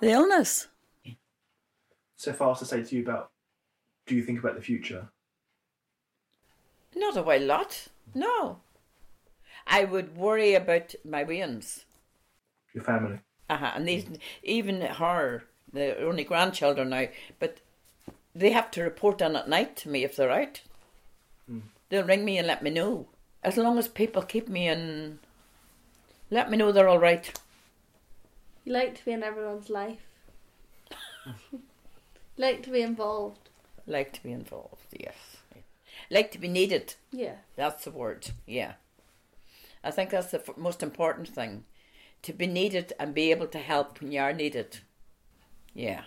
the 0.00 0.10
illness. 0.10 0.68
So 2.16 2.32
was 2.32 2.58
to 2.58 2.64
say 2.64 2.82
to 2.82 2.96
you 2.96 3.02
about, 3.02 3.30
do 4.08 4.16
you 4.16 4.22
think 4.22 4.38
about 4.38 4.56
the 4.56 4.62
future? 4.62 5.08
Not 6.96 7.16
a 7.16 7.22
whole 7.22 7.40
lot. 7.40 7.88
No. 8.14 8.58
I 9.66 9.84
would 9.84 10.16
worry 10.16 10.54
about 10.54 10.94
my 11.04 11.22
weans. 11.22 11.84
Your 12.74 12.82
family? 12.82 13.20
Uh-huh. 13.48 13.72
And 13.74 13.86
these, 13.86 14.06
even 14.42 14.80
her, 14.80 15.44
the 15.72 16.02
only 16.02 16.24
grandchildren 16.24 16.90
now, 16.90 17.06
but 17.38 17.58
they 18.34 18.50
have 18.50 18.70
to 18.72 18.82
report 18.82 19.22
on 19.22 19.36
at 19.36 19.48
night 19.48 19.76
to 19.76 19.88
me 19.88 20.04
if 20.04 20.16
they're 20.16 20.30
out. 20.30 20.62
They'll 21.88 22.04
ring 22.04 22.24
me 22.24 22.38
and 22.38 22.46
let 22.46 22.62
me 22.62 22.70
know. 22.70 23.06
As 23.42 23.56
long 23.56 23.78
as 23.78 23.88
people 23.88 24.22
keep 24.22 24.48
me 24.48 24.68
in, 24.68 25.20
let 26.30 26.50
me 26.50 26.56
know 26.56 26.72
they're 26.72 26.88
all 26.88 26.98
right. 26.98 27.38
You 28.64 28.72
like 28.72 28.98
to 28.98 29.04
be 29.04 29.12
in 29.12 29.22
everyone's 29.22 29.70
life. 29.70 30.06
like 32.36 32.62
to 32.64 32.70
be 32.70 32.82
involved. 32.82 33.47
Like 33.88 34.12
to 34.12 34.22
be 34.22 34.32
involved, 34.32 34.84
yes. 34.92 35.14
Like 36.10 36.30
to 36.32 36.38
be 36.38 36.46
needed. 36.46 36.94
Yeah. 37.10 37.36
That's 37.56 37.84
the 37.84 37.90
word, 37.90 38.28
yeah. 38.46 38.74
I 39.82 39.90
think 39.90 40.10
that's 40.10 40.30
the 40.30 40.40
f- 40.40 40.56
most 40.58 40.82
important 40.82 41.28
thing. 41.28 41.64
To 42.22 42.32
be 42.34 42.46
needed 42.46 42.92
and 43.00 43.14
be 43.14 43.30
able 43.30 43.46
to 43.46 43.58
help 43.58 44.00
when 44.00 44.12
you 44.12 44.20
are 44.20 44.34
needed. 44.34 44.80
Yeah. 45.72 46.02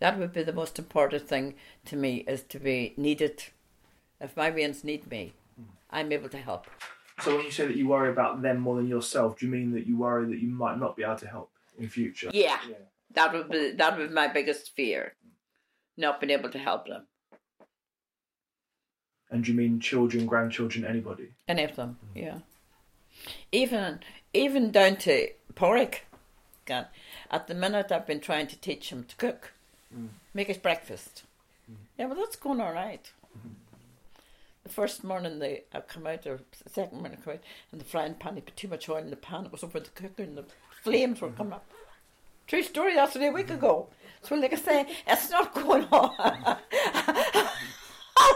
That 0.00 0.18
would 0.18 0.32
be 0.32 0.42
the 0.42 0.52
most 0.52 0.78
important 0.78 1.26
thing 1.26 1.54
to 1.86 1.96
me 1.96 2.24
is 2.28 2.42
to 2.44 2.58
be 2.58 2.92
needed. 2.98 3.44
If 4.20 4.36
my 4.36 4.50
veins 4.50 4.84
need 4.84 5.10
me, 5.10 5.32
mm. 5.58 5.64
I'm 5.90 6.12
able 6.12 6.28
to 6.28 6.38
help. 6.38 6.66
So 7.20 7.36
when 7.36 7.44
you 7.46 7.50
say 7.50 7.66
that 7.66 7.76
you 7.76 7.88
worry 7.88 8.10
about 8.10 8.42
them 8.42 8.58
more 8.58 8.76
than 8.76 8.88
yourself, 8.88 9.38
do 9.38 9.46
you 9.46 9.52
mean 9.52 9.72
that 9.72 9.86
you 9.86 9.96
worry 9.96 10.26
that 10.26 10.40
you 10.40 10.48
might 10.48 10.78
not 10.78 10.96
be 10.96 11.04
able 11.04 11.16
to 11.16 11.28
help 11.28 11.50
in 11.78 11.88
future? 11.88 12.30
Yeah. 12.34 12.58
That 13.14 13.32
would 13.32 13.50
be 13.50 13.72
that 13.72 13.96
would 13.96 14.08
be 14.08 14.14
my 14.14 14.28
biggest 14.28 14.74
fear. 14.74 15.14
Not 15.96 16.20
been 16.20 16.30
able 16.30 16.50
to 16.50 16.58
help 16.58 16.86
them. 16.86 17.06
And 19.30 19.48
you 19.48 19.54
mean 19.54 19.80
children, 19.80 20.26
grandchildren, 20.26 20.84
anybody? 20.84 21.28
Any 21.48 21.64
of 21.64 21.76
them, 21.76 21.96
mm. 22.14 22.22
yeah. 22.22 22.38
Even 23.50 24.00
even 24.34 24.70
down 24.70 24.96
to 24.96 25.28
porrick. 25.54 26.00
God, 26.64 26.86
at 27.30 27.46
the 27.46 27.54
minute 27.54 27.90
I've 27.90 28.06
been 28.06 28.20
trying 28.20 28.46
to 28.48 28.56
teach 28.56 28.90
him 28.90 29.04
to 29.04 29.16
cook, 29.16 29.52
mm. 29.94 30.08
make 30.34 30.48
his 30.48 30.58
breakfast. 30.58 31.24
Mm. 31.70 31.76
Yeah, 31.98 32.06
well 32.06 32.16
that's 32.16 32.36
going 32.36 32.60
all 32.60 32.72
right. 32.72 33.10
Mm-hmm. 33.36 33.54
The 34.64 34.68
first 34.68 35.02
morning 35.02 35.38
they 35.38 35.62
I 35.74 35.80
come 35.80 36.06
out, 36.06 36.26
or 36.26 36.40
the 36.62 36.70
second 36.70 37.00
morning 37.00 37.18
I 37.20 37.24
come 37.24 37.34
out, 37.34 37.44
and 37.72 37.80
the 37.80 37.86
frying 37.86 38.14
pan, 38.14 38.34
he 38.34 38.42
put 38.42 38.56
too 38.56 38.68
much 38.68 38.88
oil 38.88 38.98
in 38.98 39.10
the 39.10 39.16
pan. 39.16 39.46
It 39.46 39.52
was 39.52 39.64
over 39.64 39.80
the 39.80 39.88
cooker, 39.90 40.22
and 40.22 40.36
the 40.36 40.44
flames 40.82 41.20
were 41.20 41.28
mm-hmm. 41.28 41.36
coming 41.36 41.52
up. 41.54 41.64
True 42.52 42.62
story. 42.62 42.98
Only 42.98 43.28
a 43.28 43.32
week 43.32 43.48
ago. 43.48 43.88
So, 44.20 44.34
like 44.34 44.52
I 44.52 44.56
say, 44.56 44.86
it's 45.06 45.30
not 45.30 45.54
going 45.54 45.86
on. 45.90 46.10
I 46.20 46.58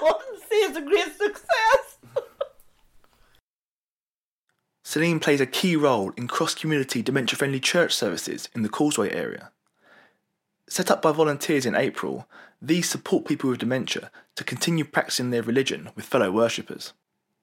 wouldn't 0.00 0.40
say 0.40 0.56
it's 0.56 0.78
a 0.78 0.80
great 0.80 1.14
success. 1.18 1.98
Celine 4.82 5.20
plays 5.20 5.42
a 5.42 5.44
key 5.44 5.76
role 5.76 6.14
in 6.16 6.28
cross 6.28 6.54
community 6.54 7.02
dementia 7.02 7.36
friendly 7.36 7.60
church 7.60 7.92
services 7.92 8.48
in 8.54 8.62
the 8.62 8.70
Causeway 8.70 9.12
area. 9.12 9.50
Set 10.66 10.90
up 10.90 11.02
by 11.02 11.12
volunteers 11.12 11.66
in 11.66 11.74
April, 11.74 12.26
these 12.62 12.88
support 12.88 13.26
people 13.26 13.50
with 13.50 13.58
dementia 13.58 14.10
to 14.34 14.44
continue 14.44 14.86
practicing 14.86 15.28
their 15.28 15.42
religion 15.42 15.90
with 15.94 16.06
fellow 16.06 16.30
worshippers. 16.30 16.94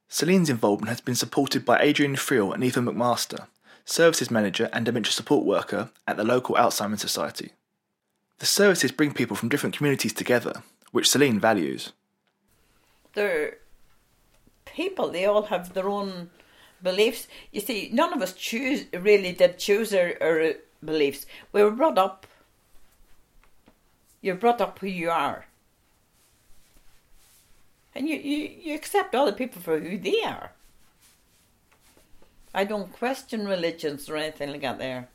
Celine's 0.09 0.49
involvement 0.49 0.89
has 0.89 1.01
been 1.01 1.13
supported 1.13 1.65
by 1.65 1.79
Adrian 1.79 2.15
Friel 2.15 2.51
and 2.51 2.63
Ethan 2.63 2.85
McMaster, 2.85 3.45
Services 3.85 4.31
Manager 4.31 4.69
and 4.71 4.85
Dementia 4.85 5.11
Support 5.11 5.45
Worker 5.45 5.89
at 6.07 6.17
the 6.17 6.23
local 6.23 6.55
Alzheimer's 6.55 7.01
Society. 7.01 7.51
The 8.39 8.45
services 8.45 8.91
bring 8.91 9.13
people 9.13 9.35
from 9.35 9.49
different 9.49 9.77
communities 9.77 10.13
together, 10.13 10.63
which 10.91 11.09
Celine 11.09 11.39
values. 11.39 11.91
they're 13.13 13.57
people. 14.65 15.09
They 15.09 15.25
all 15.25 15.43
have 15.43 15.73
their 15.73 15.87
own 15.87 16.29
beliefs. 16.81 17.27
You 17.51 17.61
see, 17.61 17.89
none 17.93 18.11
of 18.13 18.21
us 18.21 18.33
choose 18.33 18.85
really 18.93 19.31
did 19.33 19.59
choose 19.59 19.93
our, 19.93 20.13
our 20.21 20.53
beliefs. 20.83 21.25
We 21.51 21.63
were 21.63 21.71
brought 21.71 21.97
up. 21.97 22.25
You're 24.21 24.35
brought 24.35 24.61
up 24.61 24.79
who 24.79 24.87
you 24.87 25.09
are, 25.09 25.45
and 27.93 28.07
you, 28.07 28.15
you, 28.15 28.49
you 28.63 28.73
accept 28.73 29.13
other 29.13 29.33
people 29.33 29.61
for 29.61 29.77
who 29.79 29.97
they 29.97 30.21
are. 30.23 30.51
I 32.53 32.63
don't 32.63 32.91
question 32.93 33.47
religions 33.47 34.09
or 34.09 34.17
anything 34.17 34.51
like 34.51 34.61
that. 34.61 34.77
There, 34.77 35.09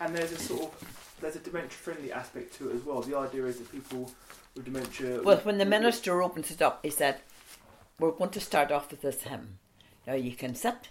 And 0.00 0.14
there's 0.14 0.32
a 0.32 0.38
sort 0.38 0.62
of 0.62 1.16
there's 1.20 1.36
a 1.36 1.40
dementia 1.40 1.70
friendly 1.70 2.12
aspect 2.12 2.54
to 2.58 2.70
it 2.70 2.76
as 2.76 2.82
well. 2.84 3.00
The 3.00 3.16
idea 3.16 3.44
is 3.46 3.58
that 3.58 3.72
people 3.72 4.10
with 4.54 4.64
dementia 4.64 5.22
well, 5.22 5.38
when 5.38 5.58
the 5.58 5.64
minister 5.64 6.22
opened 6.22 6.50
it 6.50 6.62
up, 6.62 6.80
he 6.82 6.90
said, 6.90 7.16
"We're 7.98 8.10
going 8.12 8.30
to 8.30 8.40
start 8.40 8.70
off 8.70 8.90
with 8.90 9.02
this 9.02 9.22
hymn. 9.22 9.58
Now 10.06 10.14
you 10.14 10.32
can 10.32 10.54
sit, 10.54 10.88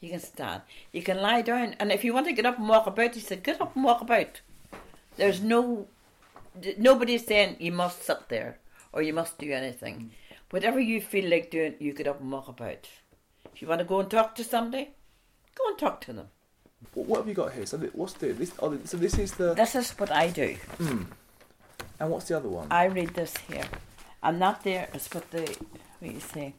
you 0.00 0.10
can 0.10 0.20
stand, 0.20 0.62
you 0.92 1.02
can 1.02 1.22
lie 1.22 1.42
down, 1.42 1.76
and 1.78 1.92
if 1.92 2.04
you 2.04 2.12
want 2.12 2.26
to 2.26 2.32
get 2.32 2.46
up 2.46 2.58
and 2.58 2.68
walk 2.68 2.86
about, 2.86 3.14
he 3.14 3.20
said, 3.20 3.42
get 3.42 3.60
up 3.60 3.74
and 3.74 3.84
walk 3.84 4.00
about. 4.00 4.40
There's 5.16 5.40
no, 5.40 5.86
nobody's 6.76 7.26
saying 7.26 7.56
you 7.58 7.72
must 7.72 8.02
sit 8.02 8.28
there 8.28 8.58
or 8.92 9.02
you 9.02 9.12
must 9.12 9.38
do 9.38 9.52
anything. 9.52 9.96
Mm. 9.96 10.36
Whatever 10.50 10.80
you 10.80 11.00
feel 11.00 11.30
like 11.30 11.50
doing, 11.50 11.74
you 11.78 11.92
get 11.92 12.06
up 12.06 12.20
and 12.20 12.30
walk 12.30 12.48
about. 12.48 12.88
If 13.54 13.62
you 13.62 13.68
want 13.68 13.78
to 13.78 13.84
go 13.84 14.00
and 14.00 14.10
talk 14.10 14.34
to 14.34 14.44
somebody, 14.44 14.90
go 15.56 15.68
and 15.68 15.78
talk 15.78 16.00
to 16.02 16.12
them. 16.12 16.28
What 16.94 17.18
have 17.18 17.28
you 17.28 17.34
got 17.34 17.52
here? 17.52 17.66
So 17.66 17.78
th- 17.78 17.92
what's 17.94 18.12
the, 18.14 18.32
this? 18.32 18.52
Oh, 18.60 18.78
so 18.84 18.96
this 18.96 19.18
is 19.18 19.32
the 19.32 19.54
This 19.54 19.74
is 19.74 19.90
what 19.92 20.10
I 20.10 20.28
do. 20.28 20.56
Hmm. 20.78 21.02
and 21.98 22.10
what's 22.10 22.28
the 22.28 22.36
other 22.36 22.48
one? 22.48 22.68
I 22.70 22.84
read 22.86 23.14
this 23.14 23.34
here. 23.48 23.64
And 24.22 24.40
that 24.42 24.62
there 24.62 24.88
is 24.94 25.08
what 25.08 25.30
the 25.30 25.42
what 26.00 26.12
you 26.14 26.20
say. 26.20 26.54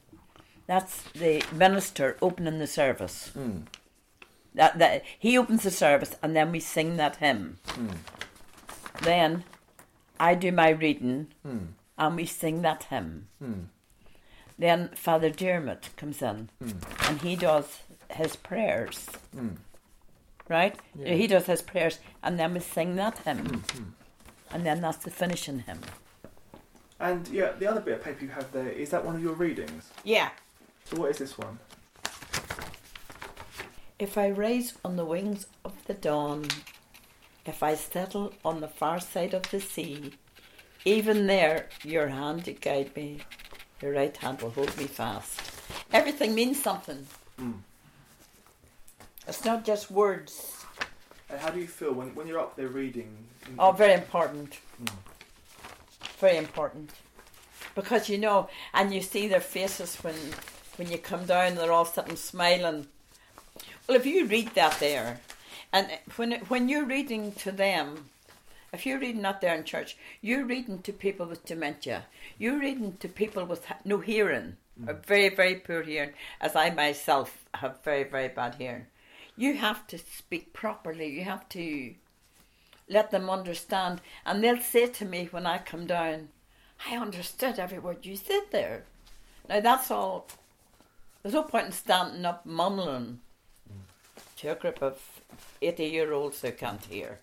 That's 0.65 1.03
the 1.13 1.43
minister 1.53 2.17
opening 2.21 2.59
the 2.59 2.67
service. 2.67 3.29
Hmm. 3.33 3.59
That 4.55 4.79
that 4.79 5.03
he 5.19 5.37
opens 5.37 5.63
the 5.63 5.71
service 5.71 6.15
and 6.23 6.35
then 6.35 6.51
we 6.51 6.59
sing 6.59 6.97
that 6.97 7.17
hymn. 7.17 7.59
Hmm. 7.67 7.87
Then 9.03 9.43
I 10.19 10.33
do 10.35 10.51
my 10.51 10.69
reading 10.69 11.27
and 11.97 12.15
we 12.15 12.25
sing 12.25 12.63
that 12.63 12.83
hymn. 12.85 13.27
Then 14.59 14.89
Father 14.95 15.29
Dermot 15.29 15.89
comes 15.95 16.21
in 16.21 16.49
and 17.07 17.21
he 17.21 17.35
does 17.35 17.81
his 18.09 18.35
prayers. 18.35 19.07
Hmm. 19.33 19.55
Right? 20.49 20.75
He 21.03 21.27
does 21.27 21.45
his 21.45 21.61
prayers 21.61 21.99
and 22.23 22.39
then 22.39 22.53
we 22.53 22.59
sing 22.59 22.95
that 22.95 23.17
hymn. 23.19 23.37
Hmm, 23.37 23.77
hmm. 23.77 23.89
And 24.51 24.65
then 24.65 24.81
that's 24.81 24.97
the 24.97 25.11
finishing 25.11 25.59
hymn. 25.59 25.81
And 26.99 27.27
yeah, 27.27 27.51
the 27.51 27.67
other 27.67 27.81
bit 27.81 27.95
of 27.95 28.03
paper 28.03 28.25
you 28.25 28.31
have 28.31 28.51
there 28.51 28.69
is 28.69 28.89
that 28.89 29.05
one 29.05 29.15
of 29.15 29.21
your 29.21 29.33
readings. 29.33 29.91
Yeah. 30.03 30.29
So 30.85 30.97
what 31.01 31.11
is 31.11 31.17
this 31.17 31.37
one? 31.37 31.59
If 33.99 34.17
I 34.17 34.29
rise 34.29 34.73
on 34.85 34.95
the 34.95 35.05
wings 35.05 35.47
of 35.65 35.73
the 35.85 35.93
dawn, 35.93 36.47
if 37.45 37.61
I 37.63 37.75
settle 37.75 38.33
on 38.45 38.61
the 38.61 38.67
far 38.67 38.99
side 38.99 39.33
of 39.33 39.49
the 39.51 39.59
sea, 39.59 40.13
even 40.85 41.27
there 41.27 41.67
your 41.83 42.07
hand 42.07 42.45
to 42.45 42.53
guide 42.53 42.95
me, 42.95 43.19
your 43.81 43.93
right 43.93 44.15
hand 44.15 44.41
will 44.41 44.51
hold 44.51 44.75
me 44.77 44.85
fast. 44.85 45.41
Everything 45.91 46.33
means 46.35 46.61
something. 46.61 47.07
It's 49.27 49.43
not 49.43 49.65
just 49.65 49.91
words. 49.91 50.63
And 51.29 51.39
how 51.39 51.49
do 51.49 51.59
you 51.59 51.67
feel 51.67 51.93
when, 51.93 52.15
when 52.15 52.27
you're 52.27 52.39
up 52.39 52.55
there 52.55 52.69
reading? 52.69 53.13
Oh, 53.59 53.71
very 53.71 53.93
important. 53.93 54.59
Very 56.19 56.37
important. 56.37 56.91
Because 57.75 58.09
you 58.09 58.17
know, 58.17 58.49
and 58.73 58.93
you 58.93 59.01
see 59.01 59.27
their 59.27 59.41
faces 59.41 59.97
when 59.97 60.15
when 60.77 60.89
you 60.91 60.97
come 60.97 61.25
down, 61.25 61.55
they're 61.55 61.71
all 61.71 61.85
sitting 61.85 62.15
smiling. 62.15 62.87
Well, 63.87 63.97
if 63.97 64.05
you 64.05 64.25
read 64.25 64.53
that 64.55 64.79
there, 64.79 65.19
and 65.73 65.87
when 66.15 66.31
when 66.47 66.69
you're 66.69 66.85
reading 66.85 67.33
to 67.33 67.51
them, 67.51 68.09
if 68.71 68.85
you're 68.85 68.99
reading 68.99 69.25
out 69.25 69.41
there 69.41 69.55
in 69.55 69.63
church, 69.63 69.97
you're 70.21 70.45
reading 70.45 70.81
to 70.83 70.93
people 70.93 71.25
with 71.25 71.45
dementia. 71.45 72.05
You're 72.37 72.59
reading 72.59 72.97
to 72.99 73.09
people 73.09 73.45
with 73.45 73.65
no 73.83 73.99
hearing, 73.99 74.57
mm. 74.81 74.89
or 74.89 74.93
very 74.93 75.29
very 75.29 75.55
poor 75.55 75.83
hearing, 75.83 76.11
as 76.39 76.55
I 76.55 76.69
myself 76.69 77.45
have 77.55 77.83
very 77.83 78.03
very 78.03 78.29
bad 78.29 78.55
hearing. 78.55 78.87
You 79.37 79.53
have 79.53 79.85
to 79.87 79.97
speak 79.97 80.51
properly. 80.51 81.07
You 81.07 81.23
have 81.23 81.47
to 81.49 81.93
let 82.89 83.11
them 83.11 83.29
understand. 83.29 84.01
And 84.25 84.43
they'll 84.43 84.59
say 84.59 84.87
to 84.87 85.05
me 85.05 85.27
when 85.31 85.45
I 85.45 85.59
come 85.59 85.85
down, 85.85 86.29
I 86.89 86.97
understood 86.97 87.59
every 87.59 87.79
word 87.79 88.05
you 88.05 88.15
said 88.15 88.43
there. 88.51 88.83
Now 89.47 89.59
that's 89.59 89.91
all. 89.91 90.27
There's 91.21 91.33
no 91.33 91.43
point 91.43 91.67
in 91.67 91.71
standing 91.71 92.25
up 92.25 92.45
mumbling 92.45 93.19
to 94.37 94.47
a 94.49 94.55
group 94.55 94.81
of 94.81 95.01
80 95.61 95.83
year 95.85 96.13
olds 96.13 96.41
who 96.41 96.51
can't 96.51 96.83
hear. 96.85 97.19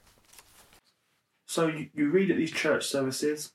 So 1.47 1.69
you, 1.69 1.89
you 1.95 2.11
read 2.11 2.31
at 2.31 2.37
these 2.37 2.51
church 2.51 2.87
services. 2.87 3.53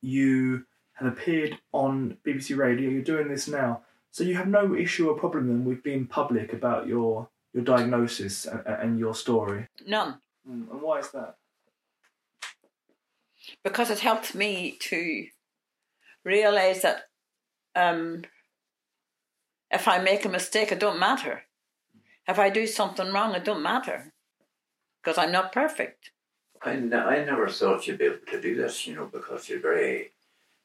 You 0.00 0.64
have 0.94 1.12
appeared 1.12 1.58
on 1.72 2.16
BBC 2.26 2.56
Radio. 2.56 2.90
You're 2.90 3.02
doing 3.02 3.28
this 3.28 3.48
now. 3.48 3.82
So 4.12 4.24
you 4.24 4.34
have 4.34 4.48
no 4.48 4.74
issue 4.74 5.08
or 5.08 5.18
problem 5.18 5.48
then 5.48 5.64
with 5.64 5.82
being 5.82 6.06
public 6.06 6.52
about 6.52 6.86
your 6.86 7.28
your 7.52 7.64
diagnosis 7.64 8.46
and, 8.46 8.62
and 8.66 8.98
your 8.98 9.14
story. 9.14 9.68
None. 9.86 10.20
Mm, 10.48 10.70
and 10.70 10.82
why 10.82 10.98
is 11.00 11.10
that? 11.10 11.36
because 13.64 13.90
it 13.90 14.00
helped 14.00 14.34
me 14.34 14.76
to 14.80 15.26
realize 16.24 16.82
that 16.82 17.04
um, 17.74 18.22
if 19.70 19.88
I 19.88 19.98
make 19.98 20.24
a 20.24 20.28
mistake, 20.28 20.72
it 20.72 20.80
don't 20.80 20.98
matter. 20.98 21.42
If 22.28 22.38
I 22.38 22.50
do 22.50 22.66
something 22.66 23.12
wrong, 23.12 23.34
it 23.34 23.44
don't 23.44 23.62
matter 23.62 24.12
because 25.02 25.18
I'm 25.18 25.32
not 25.32 25.52
perfect. 25.52 26.10
I, 26.62 26.72
n- 26.72 26.92
I 26.92 27.24
never 27.24 27.48
thought 27.48 27.86
you'd 27.86 27.98
be 27.98 28.04
able 28.04 28.18
to 28.28 28.40
do 28.40 28.54
this, 28.54 28.86
you 28.86 28.94
know, 28.94 29.06
because 29.06 29.48
you're 29.48 29.60
very 29.60 30.10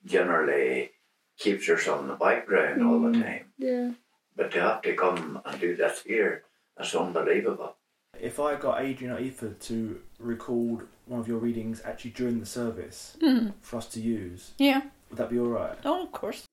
generally 0.05 0.91
keeps 1.37 1.67
yourself 1.67 2.01
in 2.01 2.07
the 2.07 2.15
background 2.15 2.83
all 2.83 2.99
the 2.99 3.13
time. 3.19 3.45
Yeah. 3.57 3.91
But 4.35 4.51
to 4.51 4.61
have 4.61 4.81
to 4.83 4.93
come 4.93 5.41
and 5.45 5.59
do 5.59 5.75
this 5.75 6.03
here, 6.03 6.43
that's 6.77 6.95
unbelievable. 6.95 7.75
If 8.19 8.39
I 8.39 8.55
got 8.55 8.81
Adrian 8.81 9.13
or 9.13 9.19
Aoife 9.19 9.59
to 9.67 9.99
record 10.19 10.87
one 11.05 11.19
of 11.19 11.27
your 11.27 11.37
readings 11.37 11.81
actually 11.83 12.11
during 12.11 12.39
the 12.39 12.45
service 12.45 13.17
mm-hmm. 13.21 13.49
for 13.61 13.77
us 13.77 13.87
to 13.87 13.99
use, 14.01 14.51
Yeah. 14.57 14.81
would 15.09 15.17
that 15.17 15.29
be 15.29 15.39
all 15.39 15.47
right? 15.47 15.77
Oh, 15.83 16.03
of 16.03 16.11
course. 16.11 16.45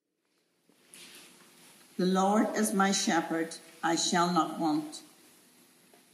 The 1.98 2.06
Lord 2.06 2.48
is 2.56 2.72
my 2.72 2.90
shepherd, 2.90 3.54
I 3.82 3.96
shall 3.96 4.32
not 4.32 4.58
want. 4.58 5.02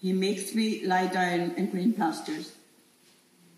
He 0.01 0.13
makes 0.13 0.55
me 0.55 0.85
lie 0.85 1.07
down 1.07 1.53
in 1.57 1.71
green 1.71 1.93
pastures. 1.93 2.53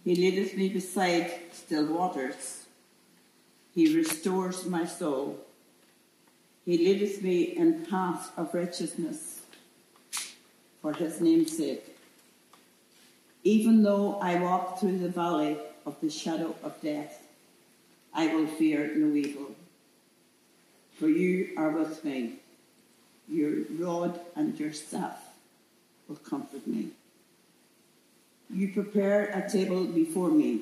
He 0.05 0.15
leadeth 0.15 0.57
me 0.57 0.69
beside 0.69 1.31
still 1.53 1.87
waters. 1.87 2.65
He 3.75 3.95
restores 3.95 4.65
my 4.67 4.87
soul. 4.87 5.39
He 6.65 6.79
leadeth 6.79 7.23
me 7.23 7.43
in 7.43 7.85
paths 7.87 8.31
of 8.37 8.55
righteousness 8.55 9.40
for 10.81 10.93
his 10.93 11.21
name's 11.21 11.57
sake. 11.57 11.97
Even 13.43 13.83
though 13.83 14.19
I 14.21 14.41
walk 14.41 14.79
through 14.79 14.99
the 14.99 15.09
valley 15.09 15.57
of 15.87 16.01
the 16.01 16.11
shadow 16.11 16.55
of 16.63 16.81
death, 16.83 17.23
I 18.13 18.35
will 18.35 18.47
fear 18.47 18.93
no 18.97 19.15
evil 19.15 19.55
for 21.01 21.09
you 21.09 21.49
are 21.57 21.71
with 21.71 22.05
me. 22.05 22.35
Your 23.27 23.65
rod 23.79 24.21
and 24.37 24.59
your 24.61 24.73
staff 24.75 25.17
will 26.07 26.17
comfort 26.17 26.67
me. 26.67 26.89
You 28.51 28.69
prepare 28.69 29.31
a 29.31 29.49
table 29.51 29.87
before 29.87 30.29
me 30.29 30.61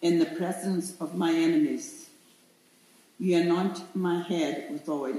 in 0.00 0.18
the 0.18 0.24
presence 0.24 0.96
of 1.00 1.16
my 1.16 1.32
enemies. 1.32 2.08
You 3.18 3.40
anoint 3.40 3.94
my 3.94 4.22
head 4.22 4.68
with 4.70 4.88
oil. 4.88 5.18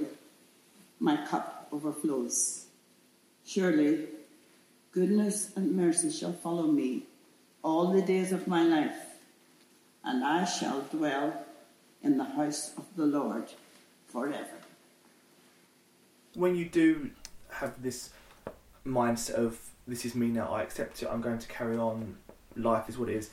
My 1.00 1.18
cup 1.28 1.68
overflows. 1.72 2.61
Surely 3.54 4.08
goodness 4.94 5.52
and 5.58 5.76
mercy 5.76 6.10
shall 6.10 6.32
follow 6.32 6.68
me 6.68 7.04
all 7.62 7.92
the 7.92 8.02
days 8.02 8.32
of 8.32 8.48
my 8.48 8.64
life, 8.64 9.20
and 10.06 10.24
I 10.24 10.46
shall 10.46 10.84
dwell 10.90 11.34
in 12.02 12.18
the 12.18 12.24
house 12.24 12.72
of 12.78 12.86
the 12.96 13.06
Lord 13.06 13.52
forever. 14.08 14.58
When 16.34 16.56
you 16.56 16.64
do 16.64 17.12
have 17.50 17.84
this 17.84 18.12
mindset 18.88 19.32
of 19.32 19.60
this 19.86 20.06
is 20.06 20.16
me 20.16 20.28
now, 20.28 20.48
I 20.48 20.62
accept 20.64 21.04
it, 21.04 21.10
I'm 21.12 21.20
going 21.20 21.40
to 21.40 21.48
carry 21.50 21.76
on, 21.76 22.16
life 22.56 22.88
is 22.88 22.98
what 22.98 23.10
it 23.10 23.18
is. 23.18 23.32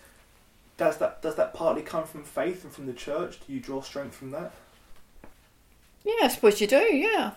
Does 0.76 0.96
that 0.98 1.22
does 1.22 1.36
that 1.36 1.54
partly 1.54 1.82
come 1.82 2.04
from 2.04 2.24
faith 2.24 2.64
and 2.64 2.72
from 2.72 2.86
the 2.86 2.92
church? 2.92 3.38
Do 3.46 3.52
you 3.52 3.60
draw 3.60 3.82
strength 3.82 4.16
from 4.16 4.32
that? 4.32 4.52
Yeah, 6.02 6.24
I 6.24 6.28
suppose 6.28 6.60
you 6.60 6.66
do. 6.66 6.92
Yeah. 6.92 7.34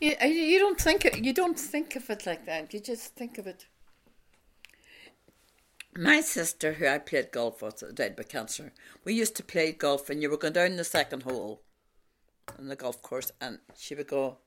You, 0.00 0.14
uh, 0.20 0.26
you 0.26 0.58
don't 0.58 0.80
think 0.80 1.04
it, 1.04 1.24
you 1.24 1.32
don't 1.32 1.58
think 1.58 1.96
of 1.96 2.08
it 2.08 2.26
like 2.26 2.46
that. 2.46 2.72
You 2.72 2.80
just 2.80 3.14
think 3.14 3.38
of 3.38 3.46
it. 3.46 3.66
My 5.96 6.20
sister, 6.20 6.74
who 6.74 6.86
I 6.86 6.98
played 6.98 7.32
golf 7.32 7.62
with, 7.62 7.94
died 7.94 8.16
by 8.16 8.22
cancer. 8.22 8.72
We 9.04 9.12
used 9.14 9.36
to 9.36 9.42
play 9.42 9.72
golf, 9.72 10.08
and 10.08 10.22
you 10.22 10.30
were 10.30 10.36
going 10.36 10.54
down 10.54 10.76
the 10.76 10.84
second 10.84 11.24
hole 11.24 11.62
on 12.58 12.68
the 12.68 12.76
golf 12.76 13.02
course, 13.02 13.32
and 13.40 13.58
she 13.76 13.94
would 13.94 14.06
go, 14.06 14.38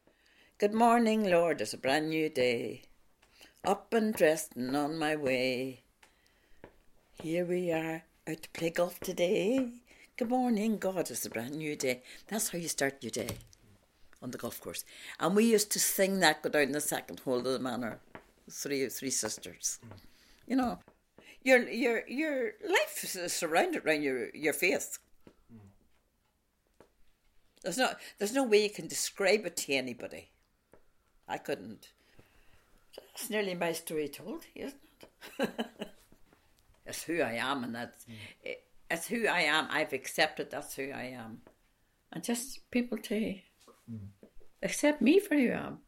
"Good 0.57 0.73
morning, 0.73 1.29
Lord. 1.29 1.61
It's 1.61 1.73
a 1.73 1.77
brand 1.77 2.09
new 2.09 2.29
day. 2.29 2.83
Up 3.63 3.93
and 3.93 4.13
dressed 4.13 4.55
and 4.55 4.75
on 4.75 4.97
my 4.97 5.15
way. 5.15 5.83
Here 7.21 7.45
we 7.45 7.71
are 7.71 8.03
out 8.27 8.41
to 8.41 8.49
play 8.49 8.69
golf 8.69 8.99
today. 8.99 9.69
Good 10.17 10.29
morning, 10.29 10.77
God. 10.77 11.11
It's 11.11 11.25
a 11.25 11.29
brand 11.29 11.55
new 11.55 11.75
day. 11.75 12.01
That's 12.27 12.49
how 12.49 12.57
you 12.57 12.67
start 12.69 13.03
your 13.03 13.11
day 13.11 13.37
on 14.23 14.31
the 14.31 14.37
golf 14.37 14.59
course. 14.61 14.85
And 15.19 15.35
we 15.35 15.43
used 15.43 15.71
to 15.73 15.79
sing 15.79 16.21
that 16.21 16.41
go 16.41 16.49
down 16.49 16.71
the 16.71 16.81
second 16.81 17.19
hole 17.19 17.39
of 17.39 17.43
the 17.43 17.59
manor. 17.59 17.99
Three 18.49 18.87
three 18.89 19.09
sisters. 19.09 19.79
Mm. 19.85 19.97
You 20.47 20.55
know. 20.55 20.79
Your 21.43 21.69
your 21.69 22.07
your 22.07 22.51
life 22.67 23.03
is 23.03 23.33
surrounded 23.33 23.85
around 23.85 24.01
your, 24.01 24.29
your 24.33 24.53
faith. 24.53 24.97
Mm. 25.53 25.59
There's 27.61 27.77
no 27.77 27.91
there's 28.17 28.33
no 28.33 28.43
way 28.43 28.63
you 28.63 28.69
can 28.69 28.87
describe 28.87 29.45
it 29.45 29.57
to 29.57 29.73
anybody. 29.73 30.29
I 31.27 31.37
couldn't. 31.37 31.89
That's 32.95 33.29
nearly 33.29 33.55
my 33.55 33.73
story 33.73 34.07
told, 34.07 34.45
isn't 34.55 34.75
it? 35.39 35.49
it's 36.85 37.03
who 37.03 37.21
I 37.21 37.33
am, 37.33 37.63
and 37.63 37.75
that's 37.75 38.05
it, 38.41 38.63
it's 38.89 39.07
who 39.07 39.27
I 39.27 39.41
am. 39.41 39.67
I've 39.69 39.93
accepted 39.93 40.49
that's 40.49 40.75
who 40.75 40.91
I 40.91 41.13
am, 41.15 41.41
and 42.11 42.23
just 42.23 42.69
people 42.71 42.97
to 42.99 43.35
accept 44.61 45.01
me 45.01 45.19
for 45.19 45.35
who 45.35 45.51
I 45.51 45.55
am. 45.55 45.79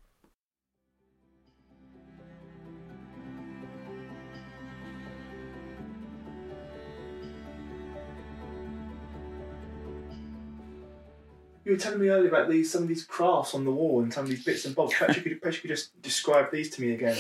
You 11.66 11.72
were 11.72 11.78
telling 11.80 12.00
me 12.00 12.10
earlier 12.10 12.30
about 12.30 12.48
these 12.48 12.72
some 12.72 12.84
of 12.84 12.88
these 12.88 13.04
crafts 13.04 13.56
on 13.56 13.66
the 13.66 13.72
wall 13.72 14.04
and 14.04 14.14
some 14.14 14.26
of 14.26 14.30
these 14.30 14.46
bits 14.46 14.66
and 14.66 14.76
bobs. 14.76 14.94
Perhaps 14.94 15.18
you 15.18 15.24
could, 15.24 15.42
perhaps 15.42 15.58
you 15.58 15.62
could 15.62 15.76
just 15.76 16.00
describe 16.04 16.52
these 16.52 16.70
to 16.72 16.82
me 16.82 16.94
again. 16.94 17.18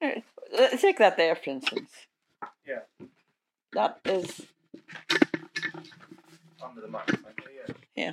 Take 0.00 0.98
that 0.98 1.16
there, 1.16 1.34
for 1.34 1.50
instance. 1.50 1.90
Yeah. 2.64 2.80
That 3.72 3.98
is 4.04 4.42
Under 6.62 6.80
the 6.80 6.88
microphone. 6.88 7.32
Yeah. 7.66 7.74
yeah. 7.96 8.12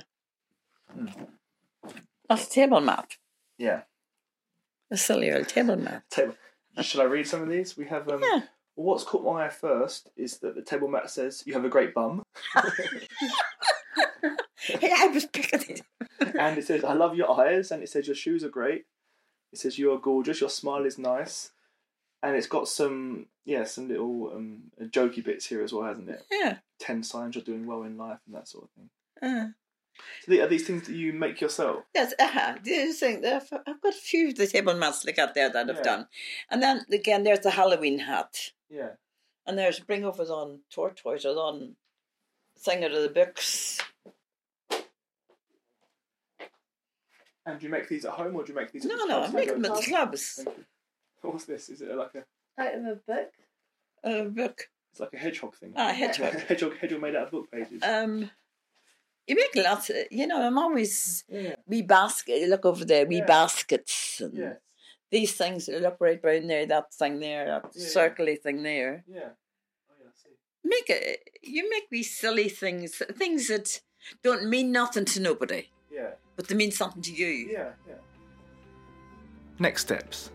That's 2.28 2.46
a 2.46 2.50
table 2.50 2.80
mat. 2.80 3.16
Yeah. 3.58 3.82
A 4.90 4.96
silly 4.96 5.32
old 5.32 5.48
table 5.48 5.76
mat. 5.76 6.02
Table. 6.10 6.34
Shall 6.82 7.02
I 7.02 7.04
read 7.04 7.26
some 7.26 7.42
of 7.42 7.48
these? 7.48 7.76
We 7.76 7.86
have. 7.86 8.08
Um, 8.08 8.22
Yeah. 8.22 8.40
Well, 8.76 8.86
what's 8.94 9.04
caught 9.04 9.24
my 9.24 9.44
eye 9.46 9.50
first 9.50 10.10
is 10.16 10.38
that 10.38 10.54
the 10.54 10.62
table 10.62 10.88
mat 10.88 11.10
says 11.10 11.42
you 11.44 11.52
have 11.54 11.64
a 11.64 11.68
great 11.68 11.92
bum, 11.92 12.22
Hey, 14.62 14.92
I 14.96 15.06
was 15.08 15.24
picking 15.26 15.76
it. 15.76 15.82
and 16.38 16.58
it 16.58 16.66
says 16.66 16.84
I 16.84 16.92
love 16.92 17.16
your 17.16 17.30
eyes, 17.40 17.70
and 17.70 17.82
it 17.82 17.88
says 17.88 18.06
your 18.06 18.14
shoes 18.16 18.44
are 18.44 18.48
great. 18.50 18.84
It 19.52 19.58
says 19.58 19.78
you 19.78 19.92
are 19.92 19.98
gorgeous. 19.98 20.40
Your 20.40 20.50
smile 20.50 20.84
is 20.84 20.98
nice, 20.98 21.50
and 22.22 22.36
it's 22.36 22.46
got 22.46 22.68
some 22.68 23.26
yeah 23.44 23.64
some 23.64 23.88
little 23.88 24.30
um, 24.34 24.64
jokey 24.80 25.24
bits 25.24 25.46
here 25.46 25.62
as 25.62 25.72
well, 25.72 25.86
hasn't 25.88 26.10
it? 26.10 26.22
Yeah. 26.30 26.58
Ten 26.78 27.02
signs 27.02 27.34
you're 27.34 27.44
doing 27.44 27.66
well 27.66 27.82
in 27.82 27.96
life 27.96 28.18
and 28.26 28.34
that 28.36 28.48
sort 28.48 28.64
of 28.64 28.70
thing. 28.70 28.90
Uh, 29.22 29.48
So 30.24 30.30
the- 30.32 30.40
are 30.42 30.46
these 30.46 30.66
things 30.66 30.86
that 30.86 30.94
you 30.94 31.12
make 31.12 31.40
yourself? 31.40 31.84
yes, 31.94 32.12
uh-huh. 32.18 32.56
These 32.62 33.00
things, 33.00 33.24
I've 33.24 33.48
I've 33.66 33.80
got 33.80 33.94
a 33.94 33.96
few 33.96 34.28
of 34.28 34.36
the 34.36 34.46
table 34.46 34.74
mats 34.74 35.04
like 35.04 35.18
out 35.18 35.34
there 35.34 35.48
that 35.50 35.68
I've 35.70 35.76
Yeah. 35.76 35.82
done. 35.82 36.08
And 36.50 36.62
then 36.62 36.84
again, 36.92 37.22
there's 37.24 37.40
the 37.40 37.50
Halloween 37.50 37.98
hat. 38.00 38.50
Yeah. 38.68 38.90
And 39.46 39.58
there's 39.58 39.80
Bring 39.80 40.04
Overs 40.04 40.30
on 40.30 40.60
tortoises 40.70 41.36
on 41.36 41.76
Thing 42.58 42.84
out 42.84 42.92
of 42.92 43.02
the 43.02 43.08
Books. 43.08 43.78
And 47.46 47.58
do 47.58 47.66
you 47.66 47.72
make 47.72 47.88
these 47.88 48.04
at 48.04 48.12
home 48.12 48.36
or 48.36 48.44
do 48.44 48.52
you 48.52 48.58
make 48.58 48.70
these? 48.70 48.84
At 48.84 48.90
No, 48.90 48.98
the 48.98 49.06
no, 49.06 49.18
clubs? 49.18 49.34
I 49.34 49.36
make 49.36 49.48
them 49.48 49.64
at 49.64 49.74
the 49.76 49.82
clubs. 49.82 50.44
What's 51.22 51.44
this? 51.46 51.68
Is 51.70 51.80
it 51.80 51.94
like 51.94 52.14
a? 52.14 52.24
Out 52.62 52.74
of 52.74 52.84
a 52.84 52.94
book. 52.96 53.30
A 54.04 54.24
book. 54.24 54.68
It's 54.92 55.00
like 55.00 55.12
a 55.14 55.18
hedgehog 55.18 55.54
thing. 55.56 55.72
Ah, 55.76 55.92
hedgehog. 55.92 56.32
hedgehog, 56.48 56.76
hedgehog 56.78 57.00
made 57.00 57.16
out 57.16 57.24
of 57.26 57.30
book 57.30 57.50
pages. 57.50 57.82
Um, 57.82 58.30
you 59.30 59.36
make 59.36 59.64
lots. 59.64 59.88
Of, 59.90 59.96
you 60.10 60.26
know, 60.26 60.40
I'm 60.42 60.58
always 60.58 61.24
yeah. 61.28 61.54
wee 61.66 61.82
basket. 61.82 62.48
Look 62.48 62.64
over 62.66 62.84
there, 62.84 63.06
wee 63.06 63.18
Yeah. 63.18 63.26
baskets 63.26 64.20
and 64.20 64.34
Yeah. 64.36 64.54
these 65.10 65.32
things. 65.32 65.68
Look 65.68 65.96
right 66.00 66.20
round 66.22 66.50
there. 66.50 66.66
That 66.66 66.92
thing 66.92 67.20
there. 67.20 67.44
That 67.46 67.64
Yeah. 67.74 67.86
circly 67.96 68.40
thing 68.40 68.62
there. 68.62 69.04
Yeah. 69.08 69.30
Oh 69.88 69.94
yeah. 70.00 70.08
I 70.08 70.16
see. 70.22 70.34
Make 70.64 70.90
it. 70.90 71.30
You 71.42 71.70
make 71.70 71.88
these 71.90 72.10
silly 72.22 72.48
things. 72.48 73.00
Things 73.18 73.48
that 73.48 73.80
don't 74.22 74.44
mean 74.54 74.72
nothing 74.72 75.04
to 75.06 75.20
nobody, 75.20 75.62
Yeah. 75.90 76.12
but 76.36 76.48
they 76.48 76.54
mean 76.54 76.72
something 76.72 77.02
to 77.02 77.12
you. 77.12 77.26
Yeah. 77.56 77.72
Yeah. 77.88 77.94
Next 79.58 79.82
steps. 79.82 80.30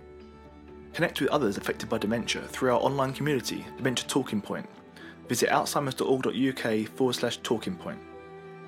Connect 0.94 1.20
with 1.20 1.30
others 1.30 1.58
affected 1.58 1.90
by 1.90 1.98
dementia 1.98 2.42
through 2.48 2.72
our 2.74 2.80
online 2.80 3.14
community, 3.14 3.66
Dementia 3.78 4.08
Talking 4.08 4.42
Point. 4.42 4.70
Visit 5.28 5.50
alzheimers.org.uk 5.50 6.88
forward 6.96 7.14
slash 7.14 7.38
talking 7.38 7.76
point. 7.76 8.00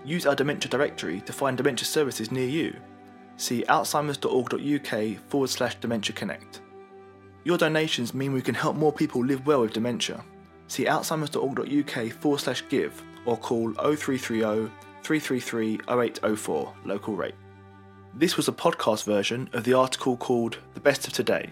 Use 0.06 0.26
our 0.26 0.36
dementia 0.36 0.70
directory 0.70 1.22
to 1.22 1.34
find 1.34 1.58
dementia 1.58 1.86
services 1.86 2.32
near 2.32 2.48
you. 2.48 2.76
see 3.38 3.64
alzheimers.org.uk 3.70 5.30
forward 5.30 5.50
slash 5.50 5.76
dementia 5.76 6.16
connect. 6.16 6.62
Your 7.44 7.58
donations 7.58 8.14
mean 8.14 8.34
we 8.34 8.42
can 8.42 8.56
help 8.56 8.76
more 8.76 8.92
people 8.92 9.24
live 9.24 9.46
well 9.46 9.62
with 9.62 9.74
dementia. 9.74 10.24
See 10.68 10.86
alzheimers.org.uk 10.86 12.12
forward 12.14 12.40
slash 12.42 12.64
give 12.68 13.02
or 13.26 13.38
call 13.38 13.72
0330 13.74 14.72
333 15.04 15.80
0804 15.88 16.74
local 16.86 17.16
rate. 17.16 17.36
This 18.14 18.36
was 18.36 18.48
a 18.48 18.52
podcast 18.52 19.06
version 19.06 19.50
of 19.54 19.64
the 19.64 19.74
article 19.74 20.18
called 20.18 20.58
The 20.74 20.80
Best 20.80 21.08
of 21.08 21.14
Today 21.14 21.52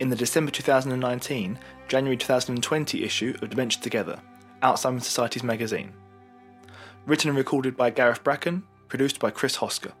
in 0.00 0.10
the 0.10 0.16
December 0.16 0.50
2019 0.50 1.58
January 1.88 2.16
2020 2.16 3.04
issue 3.04 3.36
of 3.40 3.50
Dementia 3.50 3.80
Together, 3.80 4.20
Alzheimer's 4.62 5.06
Society's 5.06 5.44
magazine. 5.44 5.92
Written 7.04 7.30
and 7.30 7.38
recorded 7.38 7.76
by 7.76 7.90
Gareth 7.90 8.22
Bracken, 8.22 8.62
produced 8.88 9.18
by 9.18 9.30
Chris 9.30 9.56
Hosker. 9.56 9.92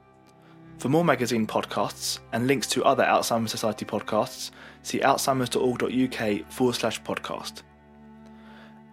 For 0.78 0.88
more 0.88 1.04
magazine 1.04 1.46
podcasts 1.46 2.20
and 2.32 2.46
links 2.46 2.68
to 2.68 2.84
other 2.84 3.04
Alzheimer's 3.04 3.50
Society 3.50 3.84
podcasts, 3.84 4.52
see 4.82 5.00
alzheimers.org.uk 5.00 6.52
forward 6.52 6.74
slash 6.74 7.02
podcast. 7.02 7.62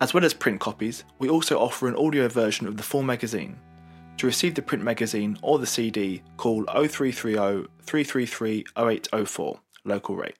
As 0.01 0.13
well 0.13 0.25
as 0.25 0.33
print 0.33 0.59
copies, 0.59 1.03
we 1.19 1.29
also 1.29 1.59
offer 1.59 1.87
an 1.87 1.95
audio 1.95 2.27
version 2.27 2.67
of 2.67 2.77
the 2.77 2.83
full 2.83 3.03
magazine. 3.03 3.59
To 4.17 4.25
receive 4.25 4.55
the 4.55 4.61
print 4.61 4.83
magazine 4.83 5.37
or 5.43 5.59
the 5.59 5.67
CD, 5.67 6.23
call 6.35 6.63
0330 6.65 7.67
333 7.83 8.65
0804, 8.75 9.59
local 9.85 10.15
rate. 10.15 10.35